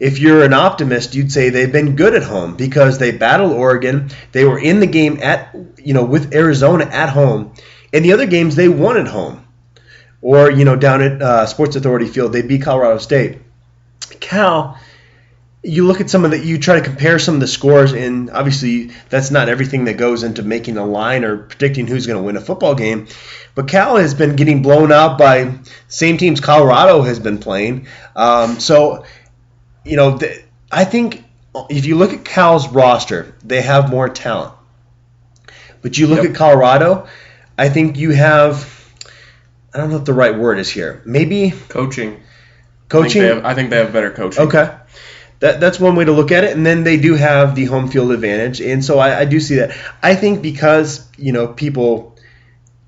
If 0.00 0.18
you're 0.18 0.44
an 0.44 0.52
optimist, 0.52 1.14
you'd 1.14 1.32
say 1.32 1.50
they've 1.50 1.72
been 1.72 1.96
good 1.96 2.14
at 2.14 2.24
home 2.24 2.56
because 2.56 2.98
they 2.98 3.12
battled 3.12 3.52
Oregon. 3.52 4.10
They 4.32 4.44
were 4.44 4.58
in 4.58 4.80
the 4.80 4.86
game 4.86 5.18
at 5.22 5.54
you 5.78 5.94
know 5.94 6.04
with 6.04 6.34
Arizona 6.34 6.84
at 6.84 7.08
home, 7.08 7.54
and 7.92 8.04
the 8.04 8.12
other 8.12 8.26
games 8.26 8.56
they 8.56 8.68
won 8.68 8.96
at 8.96 9.06
home 9.06 9.44
or 10.24 10.50
you 10.50 10.64
know 10.64 10.74
down 10.74 11.02
at 11.02 11.22
uh, 11.22 11.46
Sports 11.46 11.76
Authority 11.76 12.06
Field, 12.06 12.32
they 12.32 12.42
beat 12.42 12.62
Colorado 12.62 12.98
State. 12.98 13.38
Cal, 14.20 14.78
you 15.64 15.86
look 15.86 16.00
at 16.00 16.10
some 16.10 16.24
of 16.24 16.30
the, 16.30 16.38
you 16.38 16.58
try 16.58 16.78
to 16.78 16.84
compare 16.84 17.18
some 17.18 17.34
of 17.34 17.40
the 17.40 17.46
scores, 17.46 17.92
and 17.92 18.30
obviously 18.30 18.90
that's 19.08 19.30
not 19.30 19.48
everything 19.48 19.86
that 19.86 19.94
goes 19.94 20.22
into 20.22 20.42
making 20.42 20.76
a 20.76 20.84
line 20.84 21.24
or 21.24 21.38
predicting 21.38 21.86
who's 21.86 22.06
going 22.06 22.18
to 22.18 22.22
win 22.22 22.36
a 22.36 22.40
football 22.40 22.74
game. 22.74 23.06
But 23.54 23.68
Cal 23.68 23.96
has 23.96 24.12
been 24.14 24.36
getting 24.36 24.62
blown 24.62 24.92
out 24.92 25.16
by 25.18 25.58
same 25.88 26.18
teams 26.18 26.40
Colorado 26.40 27.02
has 27.02 27.18
been 27.18 27.38
playing. 27.38 27.86
Um, 28.14 28.60
so, 28.60 29.04
you 29.84 29.96
know, 29.96 30.18
the, 30.18 30.42
I 30.70 30.84
think 30.84 31.24
if 31.70 31.86
you 31.86 31.96
look 31.96 32.12
at 32.12 32.24
Cal's 32.24 32.68
roster, 32.68 33.34
they 33.42 33.62
have 33.62 33.90
more 33.90 34.08
talent. 34.08 34.54
But 35.80 35.96
you 35.96 36.06
look 36.06 36.22
yep. 36.22 36.30
at 36.30 36.36
Colorado, 36.36 37.08
I 37.56 37.68
think 37.68 37.96
you 37.96 38.10
have 38.10 38.74
I 39.74 39.78
don't 39.78 39.90
know 39.90 39.96
if 39.96 40.04
the 40.04 40.14
right 40.14 40.36
word 40.38 40.58
is 40.58 40.70
here. 40.70 41.02
Maybe 41.04 41.52
coaching. 41.68 42.22
Coaching. 42.88 43.22
I 43.22 43.24
think 43.24 43.30
they 43.30 43.34
have, 43.34 43.44
I 43.44 43.54
think 43.54 43.70
they 43.70 43.76
have 43.78 43.92
better 43.92 44.10
coaching. 44.12 44.46
Okay. 44.46 44.70
That, 45.44 45.60
that's 45.60 45.78
one 45.78 45.94
way 45.94 46.06
to 46.06 46.12
look 46.12 46.32
at 46.32 46.44
it, 46.44 46.56
and 46.56 46.64
then 46.64 46.84
they 46.84 46.96
do 46.96 47.16
have 47.16 47.54
the 47.54 47.66
home 47.66 47.88
field 47.88 48.12
advantage, 48.12 48.62
and 48.62 48.82
so 48.82 48.98
I, 48.98 49.20
I 49.20 49.24
do 49.26 49.40
see 49.40 49.56
that. 49.56 49.76
I 50.02 50.14
think 50.14 50.40
because 50.40 51.06
you 51.18 51.32
know 51.32 51.48
people 51.48 52.16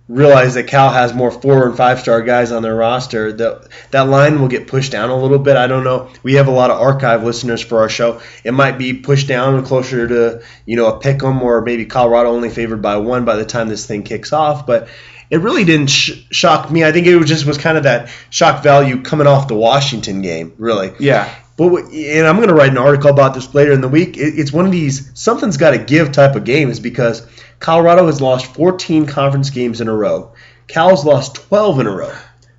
realize 0.09 0.55
that 0.55 0.67
Cal 0.67 0.91
has 0.91 1.13
more 1.13 1.31
four 1.31 1.69
and 1.69 1.77
five 1.77 2.01
star 2.01 2.23
guys 2.23 2.53
on 2.53 2.63
their 2.63 2.75
roster, 2.75 3.31
that 3.31 3.69
that 3.91 4.09
line 4.09 4.41
will 4.41 4.49
get 4.49 4.69
pushed 4.69 4.91
down 4.91 5.11
a 5.11 5.21
little 5.21 5.39
bit. 5.39 5.59
I 5.59 5.67
don't 5.67 5.85
know. 5.85 6.09
We 6.23 6.37
have 6.37 6.49
a 6.49 6.51
lot 6.51 6.71
of 6.71 6.81
archive 6.81 7.25
listeners 7.25 7.61
for 7.61 7.81
our 7.81 7.91
show. 7.91 8.23
It 8.43 8.53
might 8.53 8.79
be 8.79 8.95
pushed 8.95 9.29
down 9.29 9.63
closer 9.67 10.09
to 10.09 10.43
you 10.65 10.77
know 10.77 10.87
a 10.87 10.99
pick 10.99 11.23
'em 11.23 11.43
or 11.43 11.61
maybe 11.61 11.85
Colorado 11.85 12.31
only 12.31 12.49
favored 12.49 12.81
by 12.81 12.97
one 12.97 13.27
by 13.27 13.37
the 13.37 13.45
time 13.45 13.69
this 13.69 13.85
thing 13.85 14.03
kicks 14.03 14.33
off, 14.33 14.67
but 14.67 14.89
it 15.29 15.43
really 15.43 15.65
didn't 15.65 15.91
sh- 15.91 16.23
shock 16.31 16.71
me. 16.71 16.85
I 16.85 16.93
think 16.93 17.07
it 17.07 17.17
was 17.17 17.29
just 17.29 17.45
was 17.45 17.59
kind 17.59 17.77
of 17.77 17.83
that 17.83 18.09
shock 18.31 18.63
value 18.63 19.03
coming 19.03 19.27
off 19.27 19.47
the 19.47 19.55
Washington 19.57 20.23
game, 20.23 20.55
really. 20.57 20.95
Yeah. 20.99 21.31
But 21.57 21.91
and 21.93 22.27
I'm 22.27 22.37
going 22.37 22.49
to 22.49 22.55
write 22.55 22.71
an 22.71 22.79
article 22.79 23.11
about 23.11 23.35
this 23.35 23.55
later 23.55 23.73
in 23.73 23.81
the 23.81 23.89
week. 23.89 24.17
It's 24.19 24.53
one 24.53 24.67
of 24.67 24.73
these 24.73 25.11
something's 25.19 25.57
got 25.57 25.71
to 25.71 25.79
give 25.79 26.13
type 26.13 26.37
of 26.37 26.45
games 26.45 26.81
because 26.81 27.27
Colorado 27.61 28.07
has 28.07 28.21
lost 28.21 28.55
14 28.55 29.07
conference 29.07 29.51
games 29.51 29.81
in 29.81 29.89
a 29.89 29.95
row. 29.95 30.33
Cal's 30.67 31.05
lost 31.05 31.37
12 31.37 31.81
in 31.81 31.87
a 31.87 31.91
row. 31.91 32.15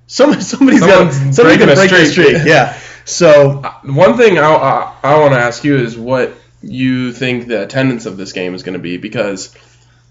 Some, 0.08 0.40
somebody's 0.40 0.80
got 0.80 1.12
somebody 1.12 1.58
can 1.58 1.74
break 1.74 1.90
the 1.90 2.06
streak. 2.06 2.38
Yeah. 2.44 2.78
So 3.04 3.60
uh, 3.60 3.72
one 3.84 4.16
thing 4.16 4.38
I, 4.38 4.42
I, 4.42 4.94
I 5.02 5.20
want 5.20 5.32
to 5.32 5.38
ask 5.38 5.64
you 5.64 5.76
is 5.76 5.96
what 5.96 6.34
you 6.62 7.12
think 7.12 7.46
the 7.46 7.62
attendance 7.62 8.04
of 8.06 8.16
this 8.16 8.32
game 8.32 8.54
is 8.54 8.62
going 8.62 8.72
to 8.72 8.80
be 8.80 8.96
because 8.96 9.54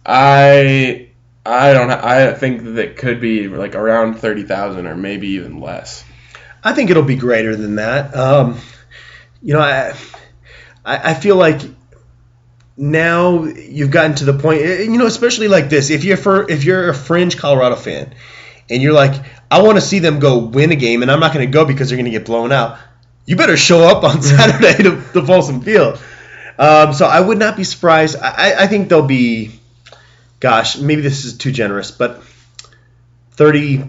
I 0.06 1.10
I 1.46 1.74
don't 1.74 1.92
I 1.92 2.34
think 2.34 2.64
that 2.64 2.78
it 2.78 2.98
could 2.98 3.20
be 3.20 3.48
like 3.48 3.76
around 3.76 4.16
30,000 4.16 4.88
or 4.88 4.96
maybe 4.96 5.30
even 5.30 5.60
less. 5.60 6.06
I 6.64 6.74
think 6.74 6.90
it'll 6.90 7.04
be 7.04 7.16
greater 7.16 7.56
than 7.56 7.76
that. 7.76 8.16
Um, 8.16 8.60
you 9.48 9.54
know, 9.54 9.62
I, 9.62 9.94
I 10.86 11.14
feel 11.14 11.38
like 11.38 11.62
now 12.76 13.44
you've 13.46 13.92
gotten 13.92 14.16
to 14.16 14.26
the 14.26 14.34
point. 14.38 14.62
eh, 14.62 14.82
You 14.84 14.98
know, 14.98 15.06
especially 15.08 15.48
like 15.48 15.70
this. 15.70 15.90
If 15.90 16.04
you're 16.04 16.18
for 16.18 16.50
if 16.50 16.64
you're 16.64 16.90
a 16.90 16.94
fringe 16.94 17.38
Colorado 17.38 17.76
fan, 17.76 18.14
and 18.70 18.82
you're 18.82 18.94
like, 18.94 19.14
I 19.50 19.62
want 19.62 19.78
to 19.78 19.82
see 19.82 20.00
them 20.00 20.20
go 20.20 20.38
win 20.40 20.72
a 20.72 20.76
game, 20.76 21.02
and 21.02 21.12
I'm 21.12 21.20
not 21.20 21.34
going 21.34 21.46
to 21.48 21.52
go 21.52 21.66
because 21.66 21.90
they're 21.90 21.98
going 21.98 22.12
to 22.12 22.12
get 22.12 22.26
blown 22.26 22.52
out. 22.52 22.78
You 23.26 23.36
better 23.36 23.58
show 23.58 23.84
up 23.84 24.04
on 24.04 24.22
Saturday 24.32 24.84
to, 24.84 25.02
to 25.14 25.26
Folsom 25.26 25.62
Field. 25.62 26.00
Um, 26.60 26.94
so 26.94 27.06
I 27.06 27.20
would 27.20 27.38
not 27.38 27.56
be 27.56 27.64
surprised. 27.64 28.18
I, 28.18 28.56
I 28.64 28.68
think 28.68 28.90
they'll 28.90 29.06
be, 29.06 29.52
gosh, 30.40 30.78
maybe 30.78 31.02
this 31.02 31.26
is 31.26 31.38
too 31.38 31.52
generous, 31.52 31.92
but 31.92 32.24
30, 33.32 33.84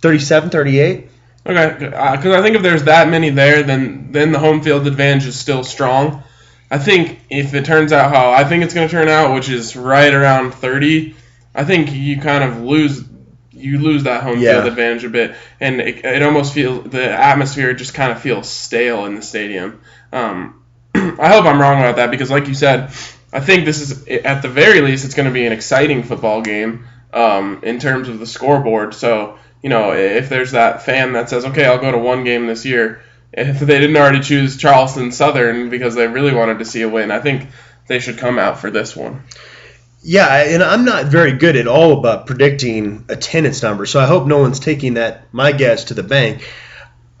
37, 0.00 0.50
38. 0.50 1.08
Okay, 1.44 1.74
because 1.78 2.34
I 2.34 2.42
think 2.42 2.56
if 2.56 2.62
there's 2.62 2.84
that 2.84 3.08
many 3.08 3.30
there, 3.30 3.62
then 3.64 4.12
then 4.12 4.30
the 4.32 4.38
home 4.38 4.62
field 4.62 4.86
advantage 4.86 5.26
is 5.26 5.38
still 5.38 5.64
strong. 5.64 6.22
I 6.70 6.78
think 6.78 7.20
if 7.30 7.52
it 7.54 7.64
turns 7.64 7.92
out 7.92 8.14
how 8.14 8.30
I 8.30 8.44
think 8.44 8.62
it's 8.64 8.74
going 8.74 8.88
to 8.88 8.92
turn 8.92 9.08
out, 9.08 9.34
which 9.34 9.48
is 9.50 9.74
right 9.76 10.12
around 10.14 10.52
30, 10.54 11.14
I 11.54 11.64
think 11.64 11.92
you 11.92 12.20
kind 12.20 12.44
of 12.44 12.62
lose 12.62 13.04
you 13.50 13.78
lose 13.78 14.04
that 14.04 14.22
home 14.22 14.38
Yeah. 14.40 14.52
field 14.54 14.66
advantage 14.68 15.04
a 15.04 15.08
bit, 15.10 15.34
and 15.60 15.80
it, 15.80 16.04
it 16.04 16.22
almost 16.22 16.54
feels 16.54 16.88
the 16.90 17.10
atmosphere 17.10 17.74
just 17.74 17.92
kind 17.94 18.12
of 18.12 18.20
feels 18.20 18.48
stale 18.48 19.04
in 19.06 19.16
the 19.16 19.22
stadium. 19.22 19.80
Um, 20.12 20.62
I 20.94 21.28
hope 21.28 21.44
I'm 21.44 21.60
wrong 21.60 21.78
about 21.80 21.96
that 21.96 22.10
because, 22.10 22.30
like 22.30 22.46
you 22.48 22.54
said, 22.54 22.90
I 23.32 23.40
think 23.40 23.64
this 23.64 23.80
is 23.80 24.06
at 24.08 24.42
the 24.42 24.48
very 24.48 24.80
least 24.80 25.04
it's 25.04 25.14
going 25.14 25.28
to 25.28 25.32
be 25.32 25.44
an 25.46 25.52
exciting 25.52 26.02
football 26.04 26.42
game 26.42 26.86
um, 27.12 27.60
in 27.64 27.78
terms 27.80 28.08
of 28.08 28.18
the 28.18 28.26
scoreboard. 28.26 28.94
So 28.94 29.38
you 29.62 29.70
know, 29.70 29.92
if 29.92 30.28
there's 30.28 30.52
that 30.52 30.82
fan 30.82 31.12
that 31.12 31.28
says, 31.30 31.44
okay, 31.46 31.64
I'll 31.64 31.78
go 31.78 31.92
to 31.92 31.98
one 31.98 32.24
game 32.24 32.46
this 32.46 32.64
year, 32.64 33.02
if 33.32 33.60
they 33.60 33.78
didn't 33.78 33.96
already 33.96 34.20
choose 34.20 34.56
Charleston 34.56 35.12
Southern 35.12 35.70
because 35.70 35.94
they 35.94 36.06
really 36.06 36.34
wanted 36.34 36.58
to 36.58 36.64
see 36.64 36.82
a 36.82 36.88
win, 36.88 37.10
I 37.10 37.20
think 37.20 37.48
they 37.86 37.98
should 37.98 38.18
come 38.18 38.38
out 38.38 38.58
for 38.58 38.70
this 38.70 38.96
one. 38.96 39.22
Yeah, 40.02 40.26
and 40.26 40.62
I'm 40.62 40.84
not 40.84 41.06
very 41.06 41.32
good 41.32 41.56
at 41.56 41.68
all 41.68 41.98
about 41.98 42.26
predicting 42.26 43.04
attendance 43.08 43.62
numbers, 43.62 43.90
so 43.90 44.00
I 44.00 44.06
hope 44.06 44.26
no 44.26 44.38
one's 44.38 44.58
taking 44.58 44.94
that 44.94 45.32
my 45.32 45.52
guess 45.52 45.84
to 45.84 45.94
the 45.94 46.02
bank. 46.02 46.44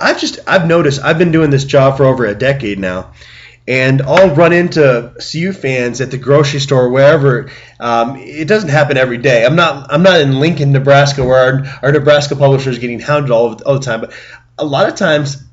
I've 0.00 0.18
just 0.18 0.40
I've 0.48 0.66
noticed 0.66 1.00
I've 1.00 1.18
been 1.18 1.30
doing 1.30 1.50
this 1.50 1.64
job 1.64 1.96
for 1.96 2.04
over 2.04 2.26
a 2.26 2.34
decade 2.34 2.80
now, 2.80 3.12
and 3.66 4.02
I'll 4.02 4.34
run 4.34 4.52
into 4.52 5.14
CU 5.20 5.52
fans 5.52 6.00
at 6.00 6.10
the 6.10 6.18
grocery 6.18 6.60
store, 6.60 6.88
wherever. 6.88 7.50
Um, 7.78 8.16
it 8.16 8.48
doesn't 8.48 8.70
happen 8.70 8.96
every 8.96 9.18
day. 9.18 9.44
I'm 9.44 9.56
not 9.56 9.92
I'm 9.92 10.02
not 10.02 10.20
in 10.20 10.40
Lincoln, 10.40 10.72
Nebraska, 10.72 11.24
where 11.24 11.38
our, 11.38 11.78
our 11.82 11.92
Nebraska 11.92 12.36
publisher 12.36 12.70
is 12.70 12.78
getting 12.78 13.00
hounded 13.00 13.30
all, 13.30 13.60
all 13.62 13.74
the 13.74 13.84
time, 13.84 14.00
but 14.00 14.12
a 14.58 14.64
lot 14.64 14.88
of 14.88 14.96
times 14.96 15.44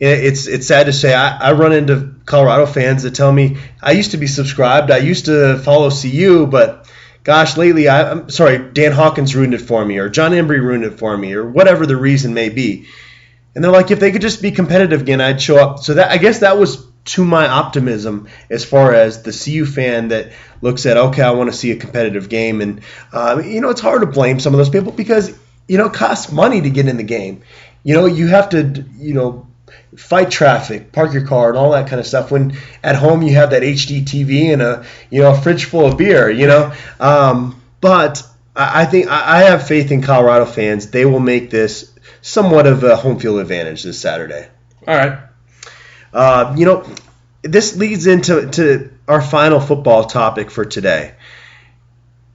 it's 0.00 0.46
it's 0.46 0.66
sad 0.66 0.86
to 0.86 0.92
say 0.92 1.14
I, 1.14 1.50
I 1.50 1.52
run 1.52 1.72
into 1.72 2.14
Colorado 2.26 2.66
fans 2.66 3.04
that 3.04 3.14
tell 3.14 3.32
me 3.32 3.58
I 3.82 3.92
used 3.92 4.10
to 4.10 4.16
be 4.18 4.26
subscribed, 4.26 4.90
I 4.90 4.98
used 4.98 5.26
to 5.26 5.58
follow 5.58 5.90
CU, 5.90 6.46
but 6.46 6.90
gosh, 7.22 7.56
lately 7.56 7.88
I, 7.88 8.10
I'm 8.10 8.28
sorry, 8.28 8.58
Dan 8.72 8.92
Hawkins 8.92 9.34
ruined 9.34 9.54
it 9.54 9.62
for 9.62 9.82
me, 9.84 9.98
or 9.98 10.10
John 10.10 10.32
Embree 10.32 10.60
ruined 10.60 10.84
it 10.84 10.98
for 10.98 11.16
me, 11.16 11.32
or 11.32 11.48
whatever 11.48 11.86
the 11.86 11.96
reason 11.96 12.34
may 12.34 12.50
be. 12.50 12.86
And 13.54 13.62
they're 13.62 13.70
like, 13.70 13.92
if 13.92 14.00
they 14.00 14.10
could 14.10 14.20
just 14.20 14.42
be 14.42 14.50
competitive 14.50 15.02
again, 15.02 15.20
I'd 15.20 15.40
show 15.40 15.56
up. 15.56 15.78
So 15.78 15.94
that 15.94 16.10
I 16.10 16.18
guess 16.18 16.40
that 16.40 16.58
was 16.58 16.84
to 17.04 17.24
my 17.24 17.48
optimism 17.48 18.28
as 18.48 18.64
far 18.64 18.94
as 18.94 19.22
the 19.22 19.32
CU 19.32 19.66
fan 19.66 20.08
that 20.08 20.32
looks 20.60 20.86
at 20.86 20.96
okay, 20.96 21.22
I 21.22 21.32
want 21.32 21.50
to 21.50 21.56
see 21.56 21.70
a 21.70 21.76
competitive 21.76 22.28
game, 22.28 22.60
and 22.60 22.80
um, 23.12 23.44
you 23.44 23.60
know 23.60 23.70
it's 23.70 23.80
hard 23.80 24.00
to 24.00 24.06
blame 24.06 24.40
some 24.40 24.54
of 24.54 24.58
those 24.58 24.70
people 24.70 24.92
because 24.92 25.36
you 25.68 25.78
know 25.78 25.86
it 25.86 25.92
costs 25.92 26.32
money 26.32 26.60
to 26.62 26.70
get 26.70 26.88
in 26.88 26.96
the 26.96 27.02
game. 27.02 27.42
You 27.82 27.94
know 27.94 28.06
you 28.06 28.28
have 28.28 28.50
to 28.50 28.84
you 28.98 29.14
know 29.14 29.46
fight 29.96 30.30
traffic, 30.30 30.92
park 30.92 31.12
your 31.12 31.26
car, 31.26 31.50
and 31.50 31.58
all 31.58 31.72
that 31.72 31.88
kind 31.88 32.00
of 32.00 32.06
stuff. 32.06 32.30
When 32.30 32.56
at 32.82 32.96
home 32.96 33.22
you 33.22 33.34
have 33.34 33.50
that 33.50 33.62
HD 33.62 34.02
TV 34.02 34.52
and 34.52 34.62
a 34.62 34.86
you 35.10 35.22
know 35.22 35.32
a 35.32 35.40
fridge 35.40 35.66
full 35.66 35.86
of 35.86 35.98
beer, 35.98 36.30
you 36.30 36.46
know. 36.46 36.72
Um, 36.98 37.60
but 37.80 38.22
I 38.56 38.86
think 38.86 39.08
I 39.08 39.40
have 39.40 39.66
faith 39.66 39.90
in 39.90 40.00
Colorado 40.00 40.46
fans. 40.46 40.90
They 40.90 41.04
will 41.04 41.20
make 41.20 41.50
this 41.50 41.92
somewhat 42.22 42.66
of 42.66 42.82
a 42.84 42.96
home 42.96 43.18
field 43.18 43.40
advantage 43.40 43.82
this 43.82 44.00
Saturday. 44.00 44.48
All 44.86 44.96
right. 44.96 45.18
Uh, 46.14 46.54
you 46.56 46.64
know, 46.64 46.86
this 47.42 47.76
leads 47.76 48.06
into 48.06 48.48
to 48.50 48.90
our 49.06 49.20
final 49.20 49.60
football 49.60 50.04
topic 50.04 50.50
for 50.50 50.64
today. 50.64 51.14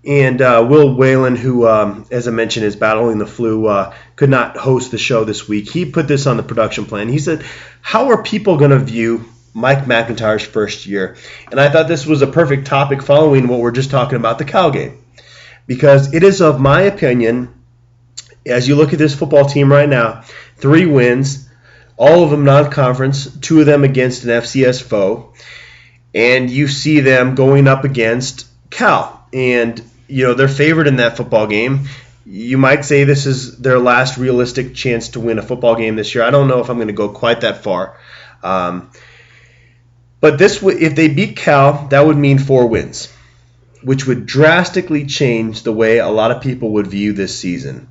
And 0.05 0.41
uh, 0.41 0.65
Will 0.69 0.95
Whalen, 0.95 1.35
who, 1.35 1.67
um, 1.67 2.05
as 2.09 2.27
I 2.27 2.31
mentioned, 2.31 2.65
is 2.65 2.75
battling 2.75 3.17
the 3.17 3.27
flu, 3.27 3.67
uh, 3.67 3.93
could 4.15 4.29
not 4.29 4.55
host 4.55 4.91
the 4.91 4.97
show 4.97 5.23
this 5.23 5.47
week. 5.47 5.69
He 5.69 5.85
put 5.85 6.07
this 6.07 6.25
on 6.25 6.37
the 6.37 6.43
production 6.43 6.85
plan. 6.85 7.09
He 7.09 7.19
said, 7.19 7.43
How 7.81 8.09
are 8.09 8.23
people 8.23 8.57
going 8.57 8.71
to 8.71 8.79
view 8.79 9.25
Mike 9.53 9.87
MacIntyre's 9.87 10.45
first 10.45 10.85
year? 10.85 11.17
And 11.51 11.59
I 11.59 11.69
thought 11.69 11.87
this 11.87 12.05
was 12.05 12.21
a 12.21 12.27
perfect 12.27 12.67
topic 12.67 13.01
following 13.01 13.47
what 13.47 13.59
we're 13.59 13.71
just 13.71 13.91
talking 13.91 14.15
about 14.15 14.37
the 14.37 14.45
Cal 14.45 14.71
game. 14.71 15.03
Because 15.67 16.13
it 16.13 16.23
is, 16.23 16.41
of 16.41 16.61
my 16.61 16.81
opinion, 16.81 17.53
as 18.45 18.67
you 18.67 18.75
look 18.75 18.93
at 18.93 18.99
this 18.99 19.15
football 19.15 19.45
team 19.45 19.71
right 19.71 19.89
now, 19.89 20.23
three 20.57 20.85
wins, 20.85 21.48
all 21.99 22.23
of 22.23 22.31
them 22.31 22.45
non-conference, 22.45 23.37
two 23.39 23.59
of 23.59 23.65
them 23.65 23.83
against 23.83 24.23
an 24.23 24.29
FCS 24.29 24.81
foe, 24.81 25.33
and 26.15 26.49
you 26.49 26.69
see 26.69 27.01
them 27.01 27.35
going 27.35 27.67
up 27.67 27.83
against 27.83 28.47
Cal, 28.69 29.27
and 29.33 29.83
you 30.07 30.25
know 30.25 30.33
they're 30.33 30.47
favored 30.47 30.87
in 30.87 30.95
that 30.95 31.17
football 31.17 31.45
game. 31.45 31.89
You 32.25 32.57
might 32.57 32.85
say 32.85 33.03
this 33.03 33.25
is 33.25 33.57
their 33.57 33.79
last 33.79 34.17
realistic 34.17 34.73
chance 34.75 35.09
to 35.09 35.19
win 35.19 35.39
a 35.39 35.41
football 35.41 35.75
game 35.75 35.97
this 35.97 36.15
year. 36.15 36.23
I 36.23 36.29
don't 36.29 36.47
know 36.47 36.61
if 36.61 36.69
I'm 36.69 36.77
going 36.77 36.87
to 36.87 36.93
go 36.93 37.09
quite 37.09 37.41
that 37.41 37.63
far, 37.63 37.99
um, 38.43 38.89
but 40.21 40.37
this 40.37 40.61
would 40.61 40.81
if 40.81 40.95
they 40.95 41.09
beat 41.09 41.35
Cal, 41.35 41.89
that 41.89 42.05
would 42.05 42.17
mean 42.17 42.39
four 42.39 42.67
wins, 42.67 43.13
which 43.83 44.07
would 44.07 44.25
drastically 44.25 45.05
change 45.05 45.63
the 45.63 45.73
way 45.73 45.97
a 45.97 46.07
lot 46.07 46.31
of 46.31 46.41
people 46.41 46.71
would 46.71 46.87
view 46.87 47.11
this 47.11 47.37
season. 47.37 47.89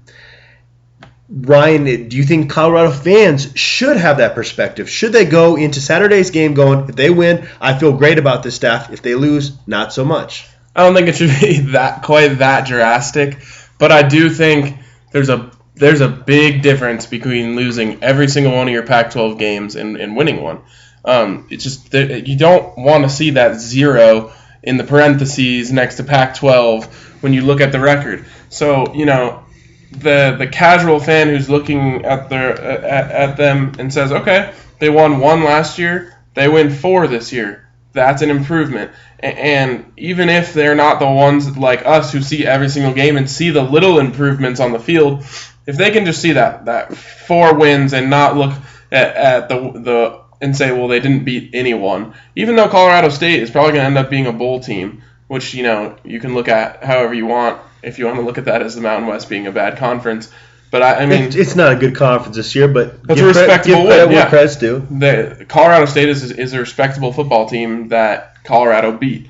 Ryan, 1.30 2.08
do 2.08 2.16
you 2.16 2.22
think 2.22 2.50
Colorado 2.50 2.90
fans 2.90 3.52
should 3.54 3.98
have 3.98 4.16
that 4.16 4.34
perspective? 4.34 4.88
Should 4.88 5.12
they 5.12 5.26
go 5.26 5.56
into 5.56 5.80
Saturday's 5.80 6.30
game 6.30 6.54
going, 6.54 6.88
if 6.88 6.96
they 6.96 7.10
win, 7.10 7.46
I 7.60 7.78
feel 7.78 7.92
great 7.92 8.18
about 8.18 8.42
this 8.42 8.54
staff. 8.54 8.90
If 8.90 9.02
they 9.02 9.14
lose, 9.14 9.52
not 9.66 9.92
so 9.92 10.06
much. 10.06 10.48
I 10.74 10.84
don't 10.84 10.94
think 10.94 11.08
it 11.08 11.16
should 11.16 11.38
be 11.40 11.72
that 11.72 12.02
quite 12.02 12.38
that 12.38 12.66
drastic, 12.66 13.38
but 13.78 13.92
I 13.92 14.08
do 14.08 14.30
think 14.30 14.78
there's 15.12 15.28
a 15.28 15.50
there's 15.74 16.00
a 16.00 16.08
big 16.08 16.62
difference 16.62 17.06
between 17.06 17.56
losing 17.56 18.02
every 18.02 18.26
single 18.26 18.52
one 18.52 18.66
of 18.66 18.74
your 18.74 18.82
Pac-12 18.82 19.38
games 19.38 19.76
and, 19.76 19.96
and 19.96 20.16
winning 20.16 20.42
one. 20.42 20.60
Um, 21.04 21.46
it's 21.50 21.62
just 21.62 21.92
you 21.94 22.36
don't 22.36 22.76
want 22.76 23.04
to 23.04 23.10
see 23.10 23.30
that 23.30 23.60
zero 23.60 24.32
in 24.62 24.76
the 24.76 24.84
parentheses 24.84 25.70
next 25.72 25.96
to 25.96 26.04
Pac-12 26.04 26.86
when 27.22 27.32
you 27.32 27.42
look 27.42 27.60
at 27.60 27.70
the 27.70 27.80
record. 27.80 28.24
So 28.48 28.94
you 28.94 29.04
know 29.04 29.44
the 29.90 30.36
the 30.38 30.46
casual 30.46 31.00
fan 31.00 31.28
who's 31.28 31.48
looking 31.48 32.04
at 32.04 32.28
their 32.28 32.60
at, 32.60 33.10
at 33.10 33.36
them 33.36 33.72
and 33.78 33.92
says, 33.92 34.12
okay, 34.12 34.52
they 34.78 34.90
won 34.90 35.18
one 35.18 35.44
last 35.44 35.78
year, 35.78 36.18
they 36.34 36.48
win 36.48 36.70
four 36.70 37.06
this 37.06 37.32
year. 37.32 37.68
That's 37.92 38.22
an 38.22 38.30
improvement. 38.30 38.92
And 39.18 39.92
even 39.96 40.28
if 40.28 40.52
they're 40.54 40.76
not 40.76 41.00
the 41.00 41.10
ones 41.10 41.56
like 41.56 41.84
us 41.84 42.12
who 42.12 42.20
see 42.22 42.46
every 42.46 42.68
single 42.68 42.92
game 42.92 43.16
and 43.16 43.28
see 43.28 43.50
the 43.50 43.62
little 43.62 43.98
improvements 43.98 44.60
on 44.60 44.72
the 44.72 44.78
field, 44.78 45.24
if 45.66 45.76
they 45.76 45.90
can 45.90 46.04
just 46.04 46.22
see 46.22 46.32
that 46.32 46.66
that 46.66 46.96
four 46.96 47.54
wins 47.54 47.92
and 47.92 48.10
not 48.10 48.36
look 48.36 48.52
at, 48.92 49.16
at 49.16 49.48
the 49.48 49.56
the 49.72 50.22
and 50.40 50.56
say, 50.56 50.70
well, 50.70 50.86
they 50.88 51.00
didn't 51.00 51.24
beat 51.24 51.50
anyone, 51.52 52.14
even 52.36 52.54
though 52.54 52.68
Colorado 52.68 53.08
State 53.08 53.42
is 53.42 53.50
probably 53.50 53.72
going 53.72 53.82
to 53.82 53.86
end 53.86 53.98
up 53.98 54.08
being 54.08 54.26
a 54.26 54.32
bowl 54.32 54.60
team, 54.60 55.02
which 55.26 55.54
you 55.54 55.64
know 55.64 55.96
you 56.04 56.20
can 56.20 56.34
look 56.34 56.48
at 56.48 56.84
however 56.84 57.14
you 57.14 57.26
want. 57.26 57.60
If 57.82 57.98
you 57.98 58.06
want 58.06 58.18
to 58.18 58.22
look 58.22 58.38
at 58.38 58.46
that 58.46 58.62
as 58.62 58.74
the 58.74 58.80
Mountain 58.80 59.08
West 59.08 59.28
being 59.28 59.46
a 59.46 59.52
bad 59.52 59.78
conference, 59.78 60.30
but 60.70 60.82
I, 60.82 61.02
I 61.02 61.06
mean, 61.06 61.24
It- 61.24 61.36
it's 61.36 61.56
not 61.56 61.72
a 61.72 61.76
good 61.76 61.94
conference 61.96 62.36
this 62.36 62.54
year, 62.54 62.68
but 62.68 63.02
That's 63.04 63.20
give 63.20 63.24
a 63.24 63.28
respectable 63.28 63.86
credit 63.86 64.08
win, 64.08 64.16
yeah. 64.16 64.28
credit's 64.28 64.56
due. 64.56 64.86
the 64.90 65.46
Colorado 65.48 65.86
State 65.86 66.08
is, 66.08 66.30
is 66.30 66.52
a 66.52 66.58
respectable 66.58 67.12
football 67.12 67.48
team 67.48 67.88
that 67.88 68.44
Colorado 68.44 68.92
beat. 68.92 69.28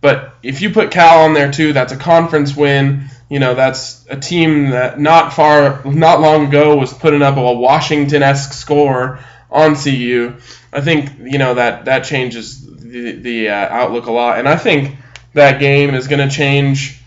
But 0.00 0.34
if 0.42 0.62
you 0.62 0.70
put 0.70 0.90
Cal 0.90 1.20
on 1.24 1.34
there 1.34 1.52
too, 1.52 1.72
that's 1.72 1.92
a 1.92 1.96
conference 1.96 2.56
win. 2.56 3.04
You 3.28 3.38
know, 3.38 3.54
that's 3.54 4.04
a 4.10 4.16
team 4.16 4.70
that 4.70 4.98
not 4.98 5.32
far, 5.32 5.82
not 5.84 6.20
long 6.20 6.46
ago 6.48 6.76
was 6.76 6.92
putting 6.92 7.22
up 7.22 7.36
a 7.36 7.52
Washington-esque 7.54 8.52
score 8.52 9.20
on 9.50 9.76
CU. 9.76 10.34
I 10.72 10.80
think 10.80 11.10
you 11.22 11.38
know 11.38 11.54
that 11.54 11.84
that 11.84 12.00
changes 12.04 12.60
the, 12.66 13.12
the 13.12 13.48
uh, 13.50 13.54
outlook 13.54 14.06
a 14.06 14.12
lot, 14.12 14.38
and 14.38 14.48
I 14.48 14.56
think 14.56 14.96
that 15.34 15.60
game 15.60 15.94
is 15.94 16.08
going 16.08 16.28
to 16.28 16.34
change 16.34 17.00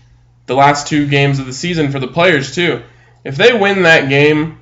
the 0.46 0.54
last 0.54 0.86
two 0.86 1.06
games 1.06 1.38
of 1.38 1.46
the 1.46 1.52
season 1.52 1.90
for 1.90 1.98
the 1.98 2.08
players 2.08 2.54
too. 2.54 2.82
If 3.24 3.36
they 3.36 3.52
win 3.52 3.82
that 3.82 4.08
game, 4.08 4.60